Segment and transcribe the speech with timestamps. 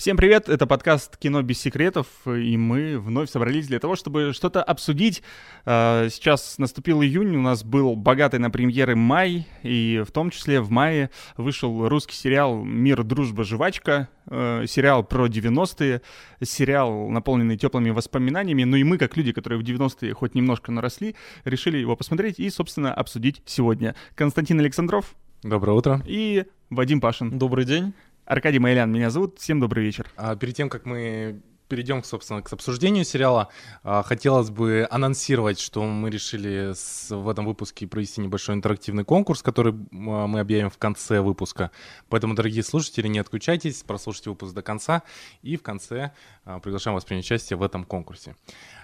[0.00, 4.62] Всем привет, это подкаст «Кино без секретов», и мы вновь собрались для того, чтобы что-то
[4.62, 5.22] обсудить.
[5.66, 10.62] А, сейчас наступил июнь, у нас был богатый на премьеры май, и в том числе
[10.62, 16.00] в мае вышел русский сериал «Мир, дружба, жвачка», э, сериал про 90-е,
[16.42, 21.14] сериал, наполненный теплыми воспоминаниями, ну и мы, как люди, которые в 90-е хоть немножко наросли,
[21.44, 23.94] решили его посмотреть и, собственно, обсудить сегодня.
[24.14, 25.14] Константин Александров.
[25.42, 26.02] Доброе утро.
[26.06, 27.38] И Вадим Пашин.
[27.38, 27.92] Добрый день.
[28.24, 29.38] Аркадий Майлян меня зовут.
[29.38, 30.10] Всем добрый вечер.
[30.16, 33.48] А перед тем, как мы перейдем, собственно, к обсуждению сериала,
[33.82, 36.74] а, хотелось бы анонсировать, что мы решили
[37.08, 41.70] в этом выпуске провести небольшой интерактивный конкурс, который а, мы объявим в конце выпуска.
[42.08, 45.02] Поэтому, дорогие слушатели, не отключайтесь, прослушайте выпуск до конца,
[45.42, 46.12] и в конце
[46.44, 48.34] а, приглашаем вас принять участие в этом конкурсе.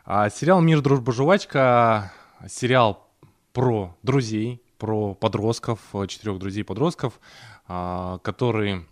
[0.06, 2.12] Сериал «Мир, дружба, жвачка»—
[2.48, 3.08] сериал
[3.52, 7.18] про друзей, про подростков, четырех друзей-подростков,
[7.66, 8.86] которые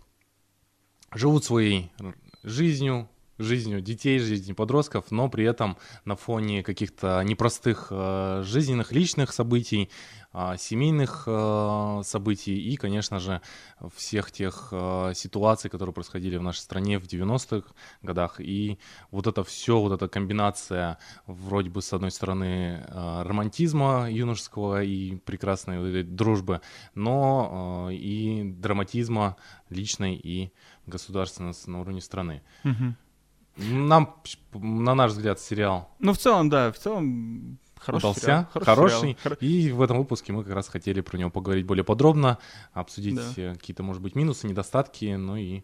[1.15, 1.91] живут своей
[2.43, 9.33] жизнью, жизнью детей, жизнью подростков, но при этом на фоне каких-то непростых э, жизненных, личных
[9.33, 9.89] событий,
[10.33, 13.41] э, семейных э, событий и, конечно же,
[13.95, 17.67] всех тех э, ситуаций, которые происходили в нашей стране в 90-х
[18.01, 18.39] годах.
[18.39, 18.79] И
[19.11, 25.15] вот это все, вот эта комбинация вроде бы с одной стороны э, романтизма юношеского и
[25.17, 26.61] прекрасной вот этой дружбы,
[26.93, 29.35] но э, и драматизма
[29.69, 30.53] личной и
[30.85, 32.41] государственной на уровне страны.
[32.63, 32.95] Угу.
[33.57, 34.15] Нам,
[34.53, 38.47] на наш взгляд, сериал Ну, в целом, да, в целом хороший удался, сериал.
[38.53, 38.65] Хороший.
[38.65, 39.17] хороший.
[39.23, 39.37] сериал.
[39.39, 42.37] И в этом выпуске мы как раз хотели про него поговорить более подробно,
[42.73, 43.23] обсудить Да.
[43.37, 45.63] э, какие-то, может быть, минусы, недостатки, ну и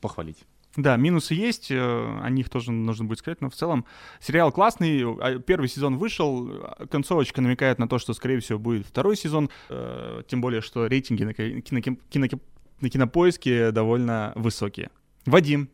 [0.00, 0.44] похвалить.
[0.76, 1.78] Да, минусы есть, э,
[2.22, 3.84] о них тоже нужно будет сказать, но в целом
[4.20, 8.86] сериал классный, а, первый сезон вышел, а, концовочка намекает на то, что, скорее всего, будет
[8.86, 12.40] второй сезон, э, тем более, что рейтинги на, ки- кино- кино-
[12.80, 14.90] на кинопоиске довольно высокие.
[15.26, 15.68] Вадим,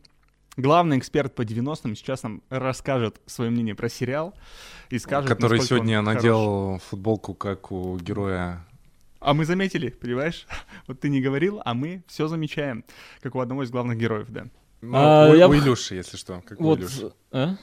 [0.57, 4.33] главный эксперт по 90-м, сейчас нам расскажет свое мнение про сериал
[4.89, 6.15] и скажет, Который сегодня хорош.
[6.15, 8.65] надел футболку, как у героя.
[9.19, 10.45] А мы заметили, понимаешь?
[10.87, 12.83] Вот ты не говорил, а мы все замечаем,
[13.21, 14.45] как у одного из главных героев, да.
[14.81, 16.41] Ну, А, у, я у Илюши, если что.
[16.45, 17.11] Как у Вот, Илюши.
[17.31, 17.55] а?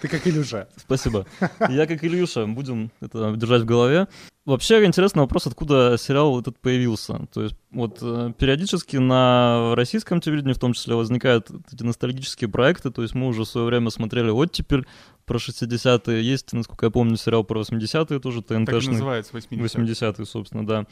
[0.00, 0.68] Ты как Илюша.
[0.76, 1.26] Спасибо.
[1.68, 4.08] Я как Ильюша, будем это держать в голове.
[4.46, 7.26] Вообще интересный вопрос, откуда сериал этот появился.
[7.32, 12.90] То есть вот э, периодически на российском телевидении в том числе возникают эти ностальгические проекты.
[12.90, 14.86] То есть мы уже в свое время смотрели «Оттепель»
[15.26, 16.22] про 60-е.
[16.22, 18.92] Есть, насколько я помню, сериал про 80-е тоже, Так и ТНТшный.
[18.94, 20.86] называется 80 80-е, собственно, да.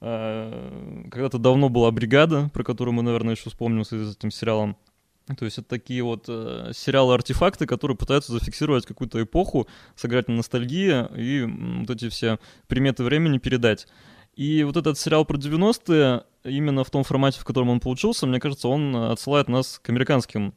[0.00, 4.76] Э, Когда-то давно была бригада, про которую мы, наверное, еще вспомним с этим сериалом.
[5.38, 11.06] То есть это такие вот э, сериалы-артефакты, которые пытаются зафиксировать какую-то эпоху, сыграть на ностальгии
[11.16, 13.86] и м, вот эти все приметы времени передать.
[14.34, 18.38] И вот этот сериал про 90-е, именно в том формате, в котором он получился, мне
[18.38, 20.54] кажется, он э, отсылает нас к американским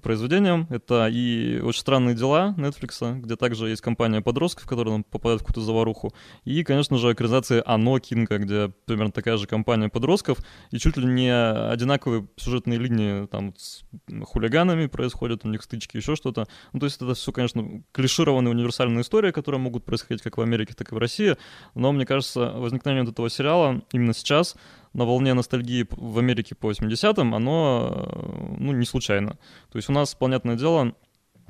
[0.00, 0.66] произведениям.
[0.70, 5.44] Это и «Очень странные дела» Netflix, где также есть компания подростков, которые там попадают в
[5.44, 6.14] какую-то заваруху.
[6.44, 10.38] И, конечно же, экранизация «Оно» Кинга, где примерно такая же компания подростков,
[10.70, 13.82] и чуть ли не одинаковые сюжетные линии там с
[14.24, 16.46] хулиганами происходят, у них стычки, еще что-то.
[16.72, 20.74] Ну, то есть это все, конечно, клишированные универсальные истории, которые могут происходить как в Америке,
[20.74, 21.36] так и в России.
[21.74, 24.56] Но, мне кажется, возникновение вот этого сериала именно сейчас
[24.92, 29.38] на волне ностальгии в Америке по 80-м, оно, э, ну, не случайно.
[29.70, 30.94] То есть у нас, понятное дело,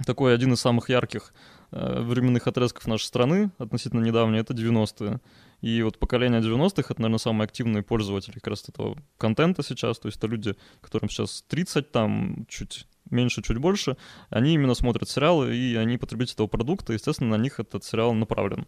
[0.07, 1.35] такой один из самых ярких
[1.71, 5.21] э, временных отрезков нашей страны, относительно недавний, это 90-е.
[5.61, 9.99] И вот поколение 90-х— это, наверное, самые активные пользователи как раз этого контента сейчас.
[9.99, 13.97] То есть это люди, которым сейчас 30, там, чуть меньше, чуть больше.
[14.31, 18.67] Они именно смотрят сериалы, и они потребители этого продукта, естественно, на них этот сериал направлен.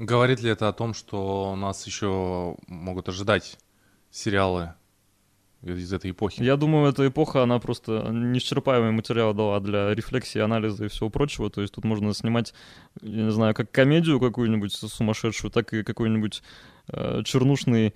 [0.00, 3.58] Говорит ли это о том, что нас еще могут ожидать
[4.10, 4.72] сериалы
[5.62, 6.42] из этой эпохи?
[6.42, 11.50] Я думаю, эта эпоха, она просто неисчерпаемый материал дала для рефлексии, анализа и всего прочего.
[11.50, 12.54] То есть тут можно снимать,
[13.02, 16.42] я не знаю, как комедию какую-нибудь сумасшедшую, так и какой-нибудь
[16.88, 17.94] э, чернушный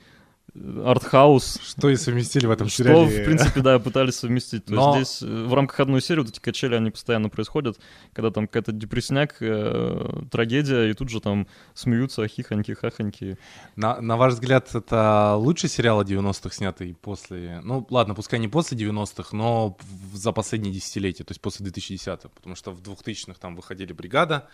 [0.54, 1.58] артхаус.
[1.62, 3.22] Что и совместили в этом Что, сериале?
[3.22, 4.66] в принципе, да, пытались совместить.
[4.66, 7.78] То Но- есть здесь э, в рамках одной серии вот эти качели, они постоянно происходят,
[8.12, 13.36] когда там какая-то депрессняк, э, трагедия, и тут же там смеются, хихоньки, хахоньки.
[13.74, 17.60] На, на ваш взгляд, это лучший сериал о 90-х, снятый после...
[17.64, 19.76] Ну, ладно, пускай не после 90-х, но
[20.12, 22.28] за последние десятилетия, то есть после 2010-х.
[22.28, 24.48] Потому что в 2000-х там выходили «Бригада»,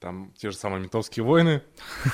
[0.00, 1.62] там те же самые «Ментовские войны».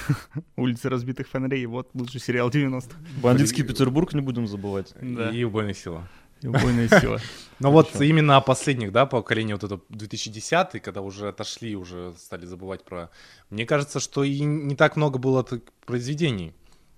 [0.56, 2.96] Улицы разбитых фонарей, вот лучший сериал 90-х.
[3.22, 4.92] Бандитский Петербург не будем забывать.
[5.00, 5.30] Да.
[5.30, 6.08] и «Убойная сила».
[6.42, 7.18] И убойная сила.
[7.60, 12.44] Но вот именно о последних, да, поколении вот это 2010 когда уже отошли, уже стали
[12.44, 13.10] забывать про...
[13.48, 15.62] Мне кажется, что и не так много было так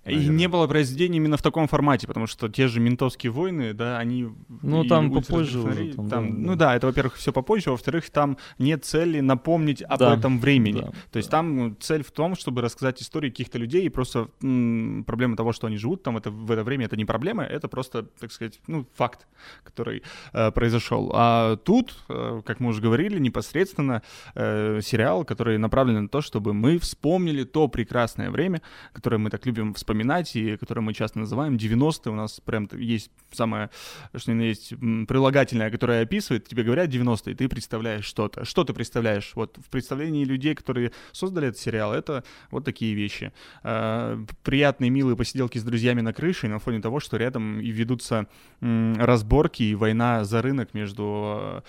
[0.09, 3.97] И не было произведений именно в таком формате, потому что те же «Ментовские войны», да,
[3.97, 4.29] они...
[4.61, 5.93] Ну, там попозже уже.
[5.93, 9.99] Там, там, да, ну да, это, во-первых, все попозже, во-вторых, там нет цели напомнить об
[9.99, 10.81] да, этом времени.
[10.81, 11.37] Да, То есть да.
[11.37, 15.67] там цель в том, чтобы рассказать истории каких-то людей, и просто м- проблема того, что
[15.67, 18.85] они живут там это, в это время, это не проблема, это просто, так сказать, ну,
[18.95, 19.27] факт,
[19.63, 20.03] который
[20.33, 21.11] э, произошел.
[21.13, 24.01] А тут, э, как мы уже говорили, непосредственно
[24.35, 28.61] э, сериал, который направлен на то, чтобы мы вспомнили то прекрасное время,
[28.93, 29.98] которое мы так любим вспоминать
[30.35, 32.11] и которое мы часто называем 90-е.
[32.11, 33.69] У нас прям есть самое,
[34.15, 34.73] что ни есть,
[35.07, 38.45] прилагательное, которое описывает, тебе говорят 90-е, ты представляешь что-то.
[38.45, 39.31] Что ты представляешь?
[39.35, 43.31] Вот в представлении людей, которые создали этот сериал, это вот такие вещи.
[43.63, 48.27] Э, приятные, милые посиделки с друзьями на крыше на фоне того, что рядом и ведутся
[48.61, 51.63] разборки и война за рынок между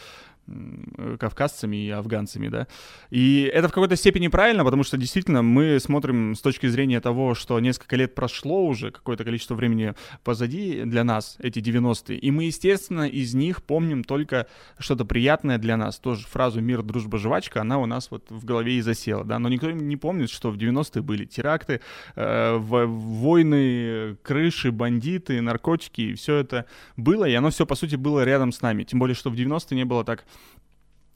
[1.19, 2.67] кавказцами и афганцами, да.
[3.11, 7.35] И это в какой-то степени правильно, потому что действительно мы смотрим с точки зрения того,
[7.35, 9.95] что несколько лет прошло уже, какое-то количество времени
[10.25, 14.47] позади для нас, эти 90-е, и мы, естественно, из них помним только
[14.79, 15.99] что-то приятное для нас.
[15.99, 19.49] Тоже фразу «мир, дружба, жвачка», она у нас вот в голове и засела, да, но
[19.49, 21.81] никто не помнит, что в 90-е были теракты,
[22.17, 28.25] э, войны, крыши, бандиты, наркотики, и все это было, и оно все, по сути, было
[28.25, 28.85] рядом с нами.
[28.85, 30.25] Тем более, что в 90-е не было так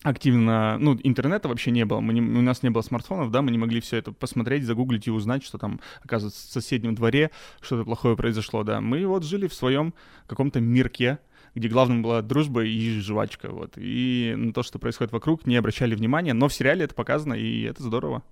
[0.04, 3.50] активно, ну, интернета вообще не было, мы не, у нас не было смартфонов, да, мы
[3.50, 7.30] не могли все это посмотреть, загуглить и узнать, что там, оказывается, в соседнем дворе
[7.62, 8.82] что-то плохое произошло, да.
[8.82, 9.94] Мы вот жили в своем
[10.26, 11.20] каком-то мирке,
[11.54, 13.72] где главным была дружба и жвачка, вот.
[13.76, 17.62] И на то, что происходит вокруг, не обращали внимания, но в сериале это показано, и
[17.62, 18.22] это здорово.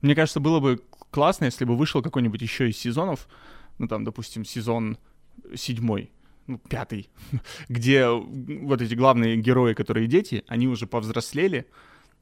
[0.00, 0.80] Мне кажется, было бы
[1.10, 3.26] классно, если бы вышел какой-нибудь еще из сезонов,
[3.78, 4.96] ну, там, допустим, сезон
[5.56, 6.12] седьмой,
[6.46, 7.08] ну, пятый,
[7.68, 11.66] где вот эти главные герои, которые дети, они уже повзрослели,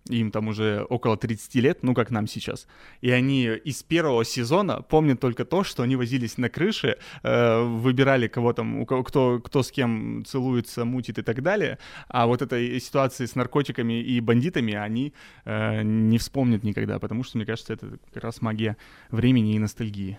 [0.08, 2.66] им там уже около 30 лет, ну, как нам сейчас.
[3.00, 8.28] И они из первого сезона помнят только то, что они возились на крыше, э, выбирали
[8.28, 11.78] кого там, у кого, кто, кто с кем целуется, мутит и так далее.
[12.08, 15.12] А вот этой ситуации с наркотиками и бандитами они
[15.44, 18.76] э, не вспомнят никогда, потому что, мне кажется, это как раз магия
[19.10, 20.19] времени и ностальгии.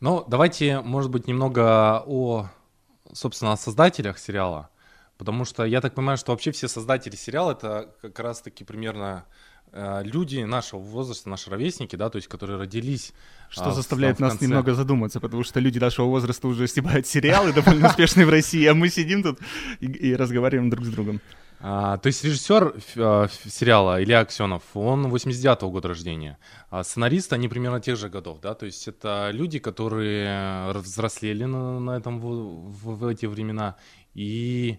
[0.00, 2.50] Ну, давайте, может быть, немного о
[3.14, 4.68] собственно, о создателях сериала.
[5.16, 9.24] Потому что я так понимаю, что вообще все создатели сериала это как раз-таки примерно
[9.72, 13.12] э, люди нашего возраста, наши ровесники, да, то есть которые родились.
[13.48, 14.46] Что а, заставляет нас конце...
[14.46, 18.74] немного задуматься, потому что люди нашего возраста уже снимают сериалы довольно успешные в России, а
[18.74, 19.38] мы сидим тут
[19.78, 21.20] и, и разговариваем друг с другом.
[21.60, 26.38] А, то есть режиссер а, сериала Илья Аксенов, он 89-го года рождения.
[26.70, 28.54] А сценарист, они примерно тех же годов, да?
[28.54, 33.76] То есть это люди, которые взрослели на, на этом в, в, в эти времена
[34.14, 34.78] и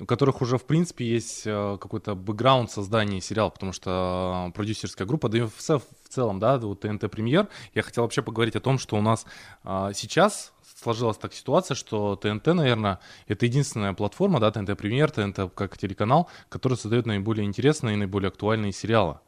[0.00, 5.28] у которых уже, в принципе, есть э, какой-то бэкграунд создания сериала, потому что продюсерская группа,
[5.28, 8.78] да и в, в целом, да, вот ТНТ Премьер, я хотел вообще поговорить о том,
[8.78, 9.24] что у нас
[9.62, 10.52] а, сейчас
[10.84, 16.28] сложилась так ситуация, что ТНТ, наверное, это единственная платформа, да, ТНТ Премьер, ТНТ как телеканал,
[16.48, 19.18] который создает наиболее интересные и наиболее актуальные сериалы.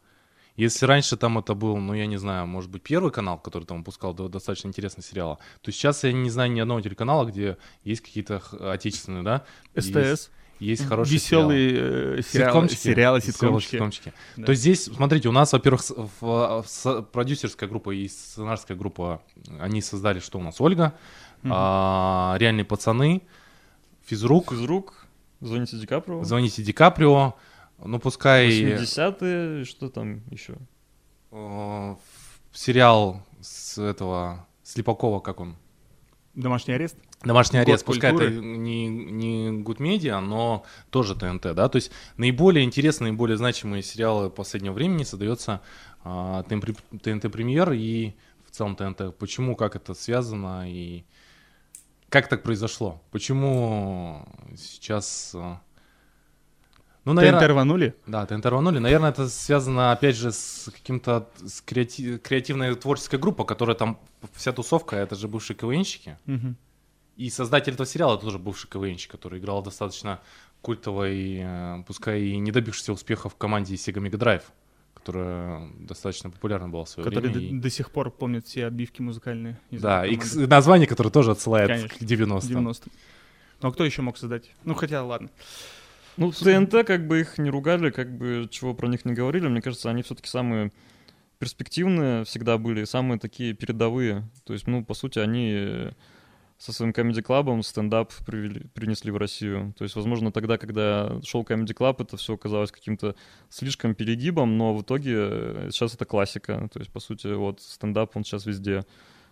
[0.57, 3.79] Если раньше там это был, ну, я не знаю, может быть, первый канал, который там
[3.79, 8.43] выпускал достаточно интересные сериалы, то сейчас я не знаю ни одного телеканала, где есть какие-то
[8.73, 9.45] отечественные, да?
[9.77, 9.97] СТС.
[9.97, 12.81] Есть, есть хорошие Веселые сериалы, ситкомчики.
[12.81, 13.71] сериалы, ситкомчики.
[13.73, 14.13] ситкомчики.
[14.37, 14.47] Да.
[14.47, 15.83] То есть здесь, смотрите, у нас, во-первых,
[16.21, 19.21] в, в, продюсерская группа и сценарская группа,
[19.61, 20.95] они создали, что у нас, Ольга,
[21.47, 21.55] угу.
[21.55, 23.23] а, «Реальные пацаны»,
[24.05, 24.51] «Физрук».
[24.51, 25.07] «Физрук»,
[25.41, 26.25] «Звоните Ди Каприо».
[26.25, 27.35] «Звоните Ди Каприо»,
[27.79, 28.49] ну пускай...
[28.49, 30.57] 80-е, что там еще?
[31.31, 31.95] Э,
[32.53, 35.57] сериал с этого Слепакова, как он?
[36.35, 36.97] Домашний арест?
[37.25, 38.33] Домашний арест, Год пускай культуры.
[38.33, 43.83] это не, не Good Media, но тоже ТНТ, да, то есть наиболее интересные, наиболее значимые
[43.83, 45.63] сериалы последнего времени создается
[46.05, 48.15] а, ТНТ Премьер и
[48.47, 49.17] в целом ТНТ.
[49.17, 51.05] Почему, как это связано и
[52.09, 53.03] как так произошло?
[53.11, 55.61] Почему сейчас а,
[57.07, 57.95] ну, наверное, ТНТ рванули?
[58.09, 58.81] Да, ТНТ рванули.
[58.81, 62.19] Наверное, это связано, опять же, с каким-то с креати...
[62.19, 64.01] креативной творческой группой, которая там,
[64.35, 66.19] вся тусовка, это же бывшие КВНщики.
[66.27, 66.57] Угу.
[67.17, 70.21] И создатель этого сериала тоже бывший КВНщик, который играл достаточно
[70.63, 74.43] культовой, э, пускай и не добившийся успеха в команде Sega Mega Drive,
[75.07, 77.57] которая достаточно популярна была в свое который время.
[77.57, 79.57] До, до сих пор помнит все отбивки музыкальные.
[79.71, 82.49] Да, и название, которое тоже отсылает Конечно, к 90-м.
[82.49, 82.91] 90
[83.63, 84.51] Ну а кто еще мог создать?
[84.65, 85.31] Ну хотя, ладно.
[86.17, 89.61] Ну, ТНТ, как бы их не ругали, как бы чего про них не говорили, мне
[89.61, 90.73] кажется, они все-таки самые
[91.39, 94.29] перспективные всегда были, самые такие передовые.
[94.45, 95.93] То есть, ну, по сути, они
[96.59, 99.75] со своим Comedy Club стендап привели, принесли в Россию.
[99.77, 103.15] То есть, возможно, тогда, когда шел Comedy Club, это все казалось каким-то
[103.51, 106.69] слишком перегибом, но в итоге э, сейчас это классика.
[106.73, 108.85] То есть, по сути, вот стендап, он сейчас везде.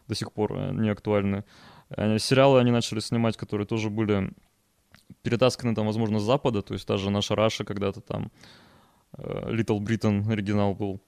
[0.07, 1.45] до сих пор э, не актуальны.
[1.89, 4.31] Э, сериалы они начали снимать, которые тоже были
[5.23, 8.31] перетасканы там, возможно, с Запада, то есть та же наша Раша когда-то там,
[9.17, 11.01] Little Britain оригинал был.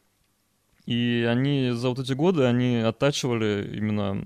[0.86, 4.22] И они за вот эти годы, они оттачивали именно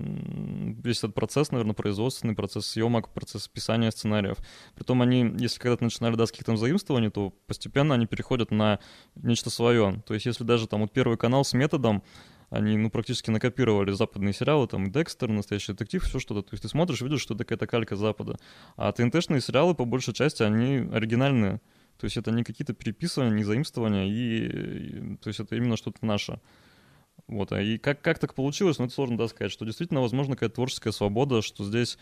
[0.83, 4.37] весь этот процесс, наверное, производственный процесс съемок, процесс писания сценариев.
[4.75, 8.79] Притом они, если когда-то начинали да, с каких-то заимствований, то постепенно они переходят на
[9.15, 10.03] нечто свое.
[10.05, 12.03] То есть если даже там вот первый канал с методом,
[12.51, 16.41] они, ну, практически накопировали западные сериалы, там, Декстер, Настоящий детектив, все что-то.
[16.41, 18.37] То есть ты смотришь, видишь, что это какая-то калька Запада.
[18.75, 21.61] А ТНТшные сериалы, по большей части, они оригинальные.
[22.01, 26.39] То есть это не какие-то переписывания, не заимствования, и, то есть это именно что-то наше.
[27.27, 30.33] Вот, а и как, как так получилось, ну, это сложно да, сказать, что действительно, возможно,
[30.33, 31.99] какая-то творческая свобода, что здесь,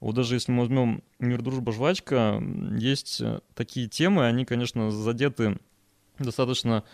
[0.00, 2.42] вот даже если мы возьмем «Мир, дружба, жвачка»,
[2.78, 5.58] есть э, такие темы, они, конечно, задеты
[6.18, 6.84] достаточно,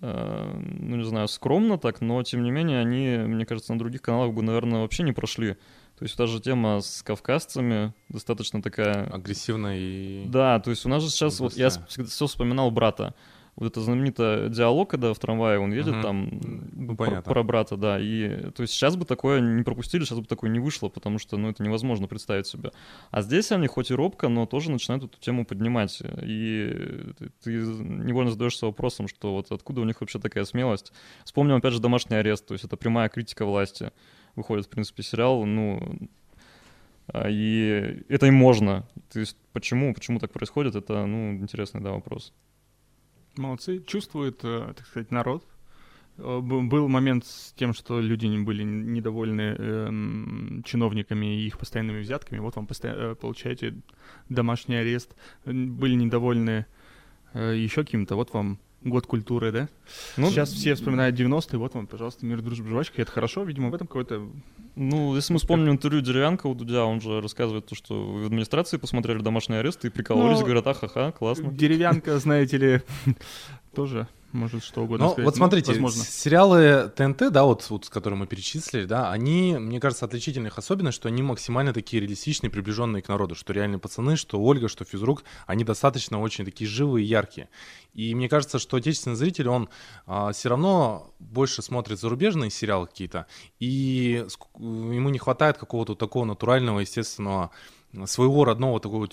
[0.00, 4.00] э, ну, не знаю, скромно так, но, тем не менее, они, мне кажется, на других
[4.00, 5.56] каналах бы, наверное, вообще не прошли.
[5.98, 9.04] То есть та же тема с кавказцами достаточно такая...
[9.06, 10.26] Агрессивная и...
[10.26, 11.40] Да, то есть у нас же сейчас...
[11.40, 13.14] Вот я все вспоминал брата.
[13.56, 16.02] Вот это знаменитый диалог, когда в трамвае он едет угу.
[16.02, 16.28] там
[16.74, 17.98] ну, про, про брата, да.
[17.98, 21.38] И то есть сейчас бы такое не пропустили, сейчас бы такое не вышло, потому что,
[21.38, 22.72] ну, это невозможно представить себе.
[23.10, 26.02] А здесь они хоть и робко, но тоже начинают эту тему поднимать.
[26.22, 30.92] И ты невольно задаешься вопросом, что вот откуда у них вообще такая смелость.
[31.24, 33.90] Вспомним, опять же, домашний арест, то есть это прямая критика власти
[34.36, 35.80] выходит, в принципе, сериал, ну,
[37.08, 38.86] а, и это им можно.
[39.12, 42.32] То есть почему, почему так происходит, это, ну, интересный, да, вопрос.
[43.36, 43.82] Молодцы.
[43.86, 45.44] Чувствует, э, так сказать, народ.
[46.18, 52.38] Э, был момент с тем, что люди были недовольны э, чиновниками и их постоянными взятками.
[52.38, 53.74] Вот вам постоянно, э, получаете
[54.28, 55.14] домашний арест.
[55.44, 56.66] Были недовольны
[57.34, 58.16] еще каким-то.
[58.16, 59.68] Вот вам год культуры, да?
[60.16, 63.70] Ну, Сейчас все вспоминают 90-е, вот вам, пожалуйста, мир, дружба, жвачка, и это хорошо, видимо,
[63.70, 64.28] в этом какой-то...
[64.74, 68.76] Ну, если мы вспомним интервью Деревянка у Дудя, он же рассказывает то, что в администрации
[68.76, 70.44] посмотрели домашний арест и прикололись, Но...
[70.44, 71.50] говорят, ахаха, классно.
[71.50, 72.82] Деревянка, знаете ли,
[73.74, 75.24] тоже может что угодно Но сказать.
[75.24, 76.04] вот ну, смотрите, ну, возможно.
[76.04, 80.96] сериалы ТНТ, да, вот, вот, которые мы перечислили, да, они, мне кажется, отличительная их особенность,
[80.96, 85.24] что они максимально такие реалистичные, приближенные к народу, что реальные пацаны, что Ольга, что физрук,
[85.46, 87.48] они достаточно очень такие живые и яркие.
[87.94, 89.68] И мне кажется, что отечественный зритель, он
[90.06, 93.26] а, все равно больше смотрит зарубежные сериалы какие-то,
[93.58, 94.24] и
[94.58, 97.50] ему не хватает какого-то такого натурального, естественного
[98.04, 99.08] своего родного такого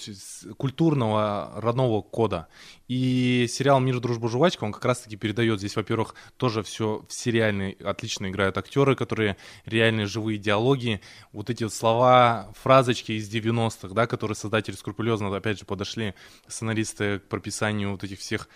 [0.57, 2.47] культурного родного кода.
[2.87, 7.71] И сериал «Мир, дружба, жвачка», он как раз-таки передает здесь, во-первых, тоже все в сериальный,
[7.83, 10.99] отлично играют актеры, которые реальные живые диалоги,
[11.31, 16.13] вот эти вот слова, фразочки из 90-х, да, которые создатели скрупулезно, опять же, подошли,
[16.47, 18.49] сценаристы к прописанию вот этих всех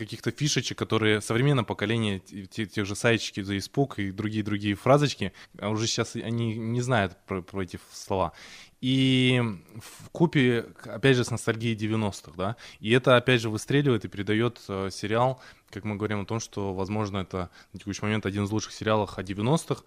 [0.00, 5.68] каких-то фишечек, которые современное поколение, тех, тех же сайчики за испуг и другие-другие фразочки, а
[5.68, 8.32] уже сейчас они не знают про, про эти слова.
[8.80, 9.42] И
[9.76, 14.58] в купе, опять же, с ностальгией 90-х, да, и это, опять же, выстреливает и передает
[14.68, 18.50] э, сериал, как мы говорим о том, что, возможно, это на текущий момент один из
[18.50, 19.82] лучших сериалов о 90-х,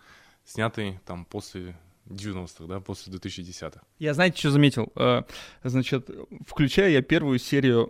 [0.46, 3.82] снятый там после 90-х, да, после 2010-х.
[3.98, 4.92] Я, знаете, что заметил?
[4.96, 5.24] Э,
[5.64, 6.10] значит,
[6.48, 7.90] включаю я первую серию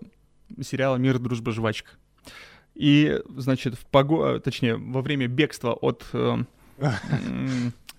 [0.61, 1.91] сериала «Мир, дружба, жвачка».
[2.75, 4.39] И, значит, в пого...
[4.39, 6.37] точнее, во время бегства от э,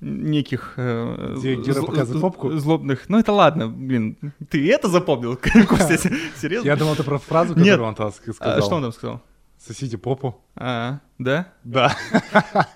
[0.00, 2.50] неких э, где, зл- попку?
[2.58, 3.08] злобных.
[3.08, 4.16] Ну это ладно, блин,
[4.50, 5.36] ты это запомнил,
[5.68, 5.98] Костя,
[6.36, 6.66] серьезно?
[6.66, 8.58] Я думал, ты про фразу, которую он сказал.
[8.58, 9.22] А что он там сказал?
[9.58, 10.36] Сосите попу.
[10.56, 11.52] А, да?
[11.62, 11.96] Да.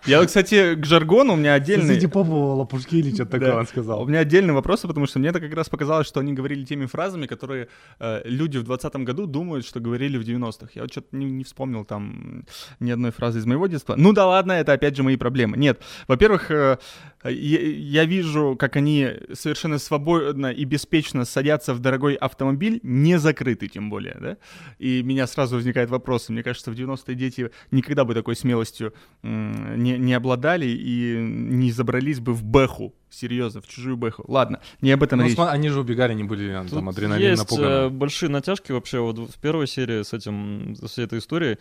[0.06, 1.88] Я, кстати, к жаргону у меня отдельный...
[1.88, 4.02] Сосите попу, лопушки или что-то такое он сказал.
[4.02, 6.86] У меня отдельный вопрос, потому что мне это как раз показалось, что они говорили теми
[6.86, 7.68] фразами, которые
[7.98, 10.70] э, люди в 20 году думают, что говорили в 90-х.
[10.74, 12.44] Я вот что-то не, не вспомнил там
[12.78, 13.94] ни одной фразы из моего детства.
[13.96, 15.56] Ну да ладно, это опять же мои проблемы.
[15.56, 16.78] Нет, во-первых, э,
[17.24, 23.68] я, я вижу, как они совершенно свободно и беспечно садятся в дорогой автомобиль, не закрытый
[23.68, 24.36] тем более, да?
[24.78, 28.92] И меня сразу возникает вопрос, мне кажется, в 90-е дети никогда бы такой смелостью
[29.22, 34.22] не, не обладали и не забрались бы в бэху, серьезно, в чужую бэху.
[34.28, 35.34] Ладно, не об этом ну, речь.
[35.34, 37.88] См- они же убегали, они были Тут там адреналин есть напуганы.
[37.88, 41.56] большие натяжки вообще вот в первой серии с этим, с всей этой историей.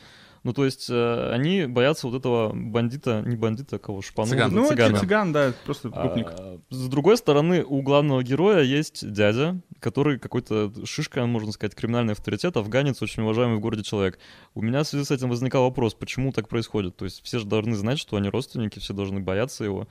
[0.47, 4.29] Ну, то есть э, они боятся вот этого бандита, не бандита, а кого, шпану.
[4.29, 4.53] Цыган.
[4.53, 4.97] Ну, цыгана.
[4.97, 6.27] цыган, да, просто гопник.
[6.29, 12.13] А, с другой стороны, у главного героя есть дядя, который какой-то шишка, можно сказать, криминальный
[12.13, 14.19] авторитет, афганец, очень уважаемый в городе человек.
[14.55, 16.95] У меня в связи с этим возникал вопрос, почему так происходит?
[16.95, 19.89] То есть все же должны знать, что они родственники, все должны бояться его.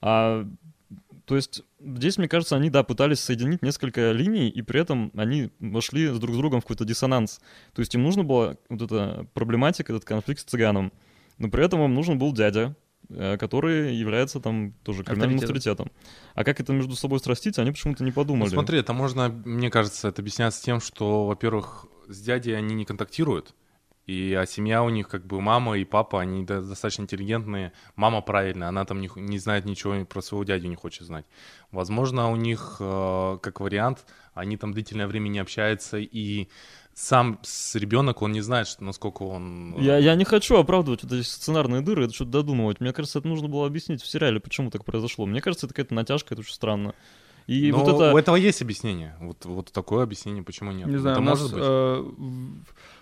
[0.00, 0.48] А
[1.28, 5.50] то есть здесь, мне кажется, они, да, пытались соединить несколько линий, и при этом они
[5.60, 7.40] вошли друг с другом в какой-то диссонанс.
[7.74, 10.90] То есть им нужна была вот эта проблематика, этот конфликт с цыганом,
[11.36, 12.74] но при этом им нужен был дядя,
[13.10, 15.88] э, который является там тоже криминальным Авторитетом.
[15.88, 16.32] авторитетом.
[16.34, 18.48] А как это между собой срастить, они почему-то не Ну, подумали.
[18.48, 23.54] смотри, это можно, мне кажется, это объясняется тем, что, во-первых, с дядей они не контактируют,
[24.08, 27.72] и а семья у них, как бы мама и папа, они до- достаточно интеллигентные.
[27.94, 31.26] Мама правильная, она там не, не знает ничего про своего дядю, не хочет знать.
[31.72, 36.48] Возможно, у них, э, как вариант, они там длительное время не общаются, и
[36.94, 39.74] сам с ребенок, он не знает, что, насколько он...
[39.76, 42.80] э, Я, я не хочу оправдывать вот эти сценарные дыры, это что-то додумывать.
[42.80, 45.26] Мне кажется, это нужно было объяснить в сериале, почему так произошло.
[45.26, 46.94] Мне кажется, это какая-то натяжка, это очень странно.
[47.46, 48.14] И Но вот это...
[48.14, 49.16] у этого есть объяснение.
[49.20, 50.86] Вот, вот такое объяснение, почему нет.
[50.86, 51.62] Не знаю, это у нас может быть.
[51.64, 52.10] э,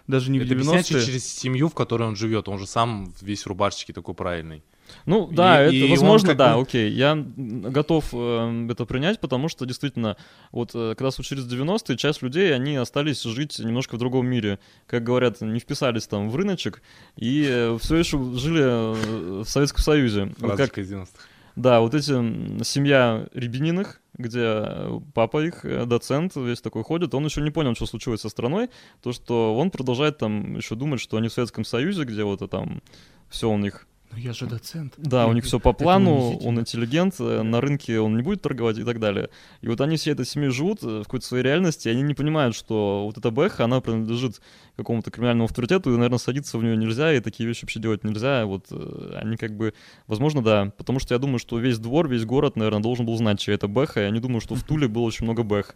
[0.07, 1.05] даже не в Это объясняется 90-е.
[1.07, 2.49] через семью, в которой он живет.
[2.49, 4.63] Он же сам весь в рубашечке такой правильный.
[5.05, 6.91] Ну да, И- это, и возможно, как да, окей.
[6.93, 10.17] Я готов э, это принять, потому что действительно,
[10.53, 14.61] вот э, когда случились 90-е, часть людей, они остались жить немножко в другом мире.
[14.87, 16.83] Как говорят, не вписались там в рыночек
[17.17, 20.27] и все еще жили э, в Советском Союзе.
[20.39, 21.09] Вот как, Фразочка из 90-х.
[21.57, 27.25] да, вот эти семья Рябининых, где э, папа их, э, доцент, весь такой ходит, он
[27.25, 28.71] еще не понял, что случилось со страной,
[29.03, 32.49] то, что он продолжает там еще думать, что они в Советском Союзе, где вот э,
[32.49, 32.83] там
[33.29, 34.95] все у них Ну я же доцент.
[34.97, 38.79] да, у них все по плану, он интеллигент, э, на рынке он не будет торговать
[38.79, 39.31] и так далее.
[39.61, 42.15] И вот они всей этой семьей живут э, в какой-то своей реальности, и они не
[42.15, 44.41] понимают, что вот эта Бэха, она принадлежит
[44.77, 48.47] какому-то криминальному авторитету, и, наверное, садиться в нее нельзя, и такие вещи вообще делать нельзя.
[48.47, 49.75] Вот э, они как бы,
[50.07, 53.41] возможно, да, потому что я думаю, что весь двор, весь город, наверное, должен был знать,
[53.41, 55.75] чья это Бэха, и я не думаю, что в Туле было очень много Бэх.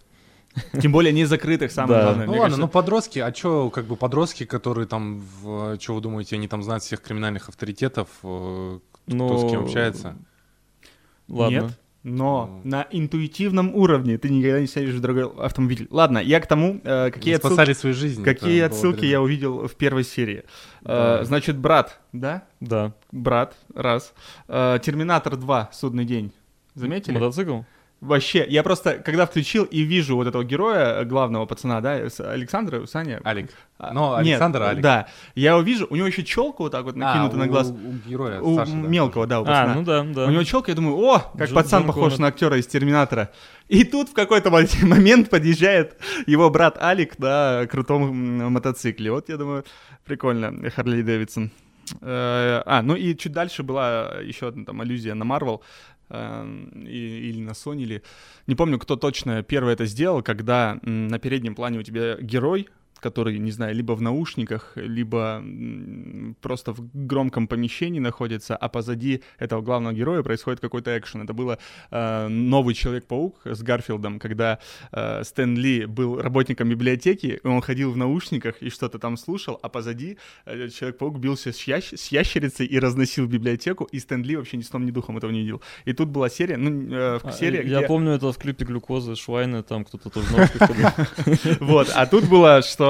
[0.83, 2.05] Тем более не закрытых, самое Да.
[2.07, 2.27] главное.
[2.27, 5.23] Ну ладно, кажется, ну подростки, а чё, как бы подростки, которые там,
[5.79, 9.39] что вы думаете, они там знают всех криминальных авторитетов, э, кто Но...
[9.39, 10.17] с кем общается?
[11.29, 11.55] Ладно.
[11.55, 11.79] Нет.
[12.03, 12.71] Но Ну.
[12.71, 15.87] на интуитивном уровне ты никогда не сядешь в другой автомобиль.
[15.91, 18.25] Ладно, я к тому, э, какие отсылки, спасали свою жизнь.
[18.25, 20.45] какие отсылки я увидел в первой серии.
[20.83, 21.25] Э, Да.
[21.25, 22.45] Значит, брат, да?
[22.61, 22.95] Да.
[23.13, 24.15] Брат, раз.
[24.49, 26.33] Э, Терминатор 2, судный день.
[26.75, 27.15] Заметили?
[27.15, 27.61] Мотоцикл?
[28.01, 31.93] Вообще, я просто, когда включил и вижу вот этого героя, э, главного пацана, да,
[32.33, 33.21] Александра, Саня.
[33.27, 33.51] Алик.
[33.79, 34.81] А, Ну, нет, Александр Алик.
[34.83, 37.49] Да, я его вижу, у него еще челка вот так вот накинута А, на у-
[37.49, 37.71] глаз.
[37.71, 38.79] У, героя, У Саши, да.
[38.79, 39.73] мелкого, да, у пацана.
[39.73, 40.25] А, ну да, да.
[40.27, 42.21] У него челка, я думаю, о, как Джон- пацан Джон похож Коннор.
[42.21, 43.31] на актера из Терминатора.
[43.69, 49.11] И тут в какой-то мо- момент подъезжает его брат Алик на крутом мотоцикле.
[49.13, 49.65] Вот я думаю,
[50.07, 51.51] прикольно, Харли Дэвидсон.
[52.01, 55.63] Э, А, ну и чуть дальше была еще одна там аллюзия на Марвел
[56.11, 58.03] или на Sony, или...
[58.47, 62.69] Не помню, кто точно первый это сделал, когда на переднем плане у тебя герой,
[63.01, 65.43] который, не знаю, либо в наушниках, либо
[66.41, 71.23] просто в громком помещении находится, а позади этого главного героя происходит какой-то экшен.
[71.23, 71.59] Это было
[71.91, 74.59] э, новый Человек-паук с Гарфилдом, когда
[74.93, 79.59] э, Стэн Ли был работником библиотеки, и он ходил в наушниках и что-то там слушал,
[79.63, 84.37] а позади э, Человек-паук бился с, ящ- с ящерицей и разносил библиотеку, и Стэн Ли
[84.37, 85.63] вообще ни сном, ни духом этого не видел.
[85.85, 87.87] И тут была серия, ну, э, в А, серия, Я где...
[87.87, 90.29] помню это в клипе глюкозы Швайны, там кто-то тоже.
[91.61, 92.90] Вот, а тут было, что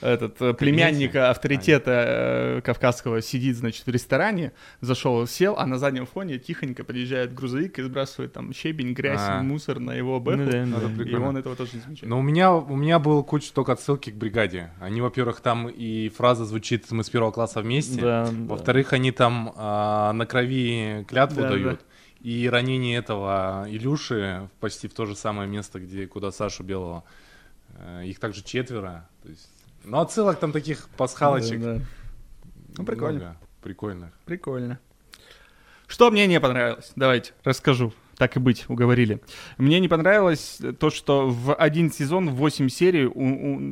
[0.00, 1.30] этот э, племянник Кабинете?
[1.30, 7.34] авторитета э, кавказского сидит, значит, в ресторане, зашел, сел, а на заднем фоне тихонько подъезжает
[7.34, 9.42] грузовик и сбрасывает там щебень, грязь, А.
[9.42, 10.42] мусор на его бэху.
[10.42, 11.02] Ну да, Ну, это да.
[11.02, 12.08] И он этого тоже не замечает.
[12.08, 14.70] Но у меня, у меня был куча только отсылки к бригаде.
[14.80, 18.00] Они, во-первых, там и фраза звучит «мы с первого класса вместе».
[18.00, 18.32] Да, да.
[18.32, 21.80] Во-вторых, они там а, на крови клятву Да, дают.
[22.20, 27.04] И ранение этого Илюши почти в то же самое место, где куда Сашу Белого.
[27.76, 29.08] Э, Их также четверо.
[29.22, 29.48] То есть...
[29.84, 31.60] Ну, отсылок там таких пасхалочек.
[31.60, 31.80] Да, да.
[32.76, 33.18] Ну, прикольно.
[33.20, 34.10] много Прикольных.
[34.24, 34.78] Прикольно.
[35.86, 36.92] Что мне не понравилось?
[36.96, 37.92] Давайте расскажу.
[38.18, 39.20] Так и быть, уговорили.
[39.58, 43.12] Мне не понравилось то, что в один сезон, в 8 серий у-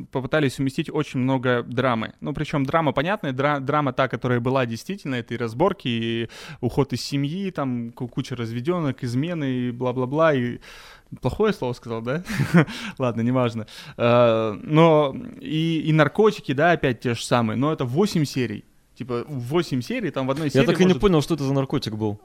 [0.01, 2.13] у- попытались уместить очень много драмы.
[2.21, 6.29] Ну, причем драма понятная, дра- драма та, которая была действительно, это и разборки, и
[6.61, 10.59] уход из семьи, там ку- куча разведенок, измены, и бла-бла-бла, и
[11.21, 12.23] Плохое слово сказал, да?
[12.97, 13.65] Ладно, неважно.
[13.97, 18.65] Э, Но и, и наркотики, да, опять те же самые, но это 8 серий.
[18.97, 21.43] Типа 8 серий, там в одной серии Я так и не может- понял, что это
[21.43, 22.19] за наркотик был.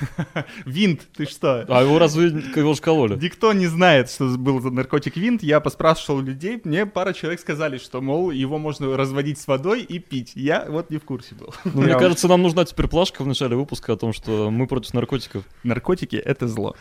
[0.64, 1.64] Винт, ты что?
[1.68, 3.14] А его разве его же кололи?
[3.14, 5.44] Никто не знает, что был за наркотик винт.
[5.44, 10.00] Я поспрашивал людей, мне пара человек сказали, что, мол, его можно разводить с водой и
[10.00, 10.32] пить.
[10.34, 11.54] Я вот не в курсе был.
[11.64, 14.92] Ну, мне кажется, нам нужна теперь плашка в начале выпуска о том, что мы против
[14.92, 15.44] наркотиков.
[15.62, 16.74] Наркотики— это зло.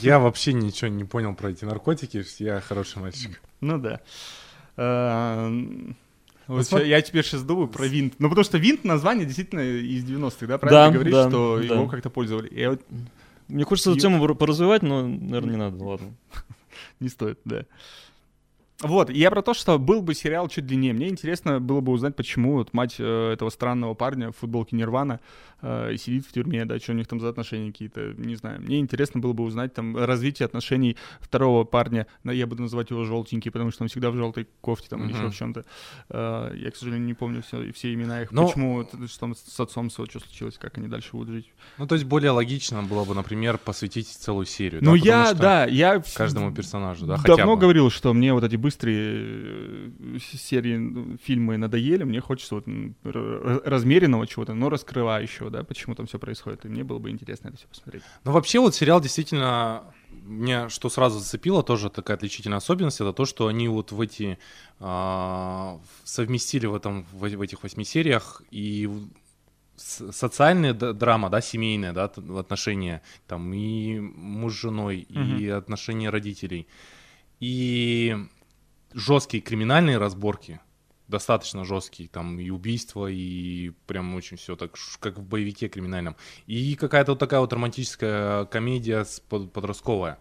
[0.00, 2.24] Я вообще ничего не понял про эти наркотики.
[2.40, 3.40] Я хороший мальчик.
[3.60, 4.00] Ну да.
[6.48, 8.14] Вот смо- ща- я теперь сейчас думаю про винт.
[8.18, 10.58] Ну, потому что винт название действительно из 90-х, да?
[10.58, 11.74] Правильно Да, ты говоришь, да, что да.
[11.74, 12.52] его как-то пользовали.
[12.52, 12.80] Я вот
[13.48, 16.14] Мне хочется эту тему пор- поразвивать, но, наверное, не надо, ладно.
[17.00, 17.64] не стоит, да.
[18.80, 20.92] Вот, я про то, что был бы сериал чуть длиннее.
[20.92, 25.18] Мне интересно было бы узнать, почему вот мать э, этого странного парня в футболке Нирвана
[25.62, 28.62] э, сидит в тюрьме, да, что у них там за отношения какие-то, не знаю.
[28.62, 33.50] Мне интересно было бы узнать там развитие отношений второго парня, я буду называть его желтенький,
[33.50, 35.10] потому что он всегда в желтой кофте там mm-hmm.
[35.10, 35.64] или еще в чем-то.
[36.10, 38.30] Э, я, к сожалению, не помню все, все имена их.
[38.30, 38.46] Но...
[38.46, 41.52] Почему, что там с отцом своего, что случилось, как они дальше будут жить.
[41.78, 44.84] Ну, то есть более логично было бы, например, посвятить целую серию.
[44.84, 45.04] Ну, да?
[45.04, 46.00] я, да, я...
[46.14, 52.20] Каждому персонажу, да, Давно говорил, что мне вот эти быстрые э, серии, фильмы надоели, мне
[52.20, 52.66] хочется вот
[53.02, 57.56] размеренного чего-то, но раскрывающего, да, почему там все происходит, и мне было бы интересно это
[57.56, 58.02] все посмотреть.
[58.24, 63.24] Ну, вообще вот сериал действительно меня что сразу зацепило, тоже такая отличительная особенность, это то,
[63.24, 64.38] что они вот в эти
[64.80, 68.90] э, совместили в этом в, в этих восьми сериях и
[69.76, 75.38] социальная драма, да, семейная, да, отношения там и муж с женой, mm-hmm.
[75.38, 76.66] и отношения родителей,
[77.40, 78.16] и
[78.92, 80.60] жесткие криминальные разборки,
[81.08, 86.16] достаточно жесткие, там и убийства, и прям очень все так, как в боевике криминальном.
[86.46, 90.18] И какая-то вот такая вот романтическая комедия подростковая.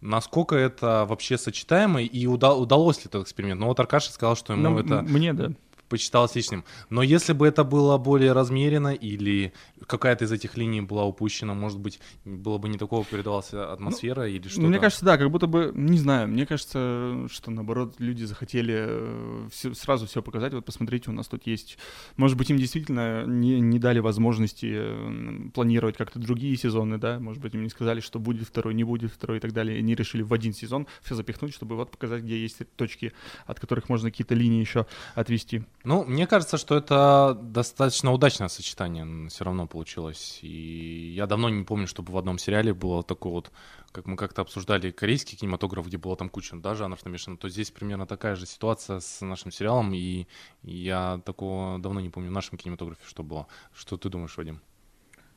[0.00, 3.60] Насколько это вообще сочетаемо и уда- удалось ли этот эксперимент?
[3.60, 5.02] Ну вот Аркаша сказал, что ему ну, это...
[5.02, 5.52] Мне, да
[5.94, 6.64] посчиталось лишним.
[6.90, 9.52] Но если бы это было более размеренно или
[9.86, 14.26] какая-то из этих линий была упущена, может быть, было бы не такого передавалась атмосфера ну,
[14.26, 14.66] или что-то?
[14.66, 19.48] Мне кажется, да, как будто бы, не знаю, мне кажется, что наоборот люди захотели э,
[19.52, 20.52] все, сразу все показать.
[20.52, 21.78] Вот посмотрите, у нас тут есть...
[22.16, 27.20] Может быть, им действительно не, не дали возможности э, планировать как-то другие сезоны, да?
[27.20, 29.76] Может быть, им не сказали, что будет второй, не будет второй и так далее.
[29.76, 33.12] И они решили в один сезон все запихнуть, чтобы вот показать, где есть точки,
[33.46, 35.62] от которых можно какие-то линии еще отвести.
[35.84, 40.38] Ну, мне кажется, что это достаточно удачное сочетание все равно получилось.
[40.40, 43.52] И я давно не помню, чтобы в одном сериале было такое вот,
[43.92, 47.70] как мы как-то обсуждали корейский кинематограф, где было там куча да, жанров намешано, то здесь
[47.70, 50.26] примерно такая же ситуация с нашим сериалом, и
[50.62, 53.46] я такого давно не помню в нашем кинематографе, что было.
[53.74, 54.62] Что ты думаешь, Вадим?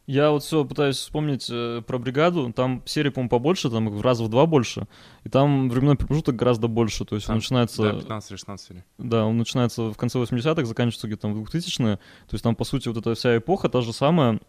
[0.07, 2.53] Я вот все пытаюсь вспомнить э, про бригаду.
[2.53, 4.87] Там серии, по-моему, побольше, там в раза в два больше.
[5.25, 7.03] И там временной промежуток гораздо больше.
[7.03, 7.83] То есть там, он начинается...
[7.83, 8.83] Да, 15 или 16 серий.
[8.97, 11.97] Да, он начинается в конце 80-х, заканчивается где-то там в 2000-е.
[11.97, 14.39] То есть там, по сути, вот эта вся эпоха та же самая,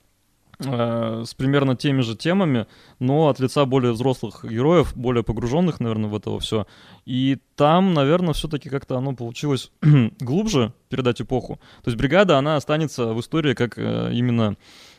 [0.61, 2.69] э, с примерно теми же темами,
[3.01, 6.69] но от лица более взрослых героев, более погруженных, наверное, в это все.
[7.05, 9.73] И там, наверное, все-таки как-то оно получилось
[10.21, 11.59] глубже передать эпоху.
[11.83, 14.57] То есть бригада, она останется в истории как э, именно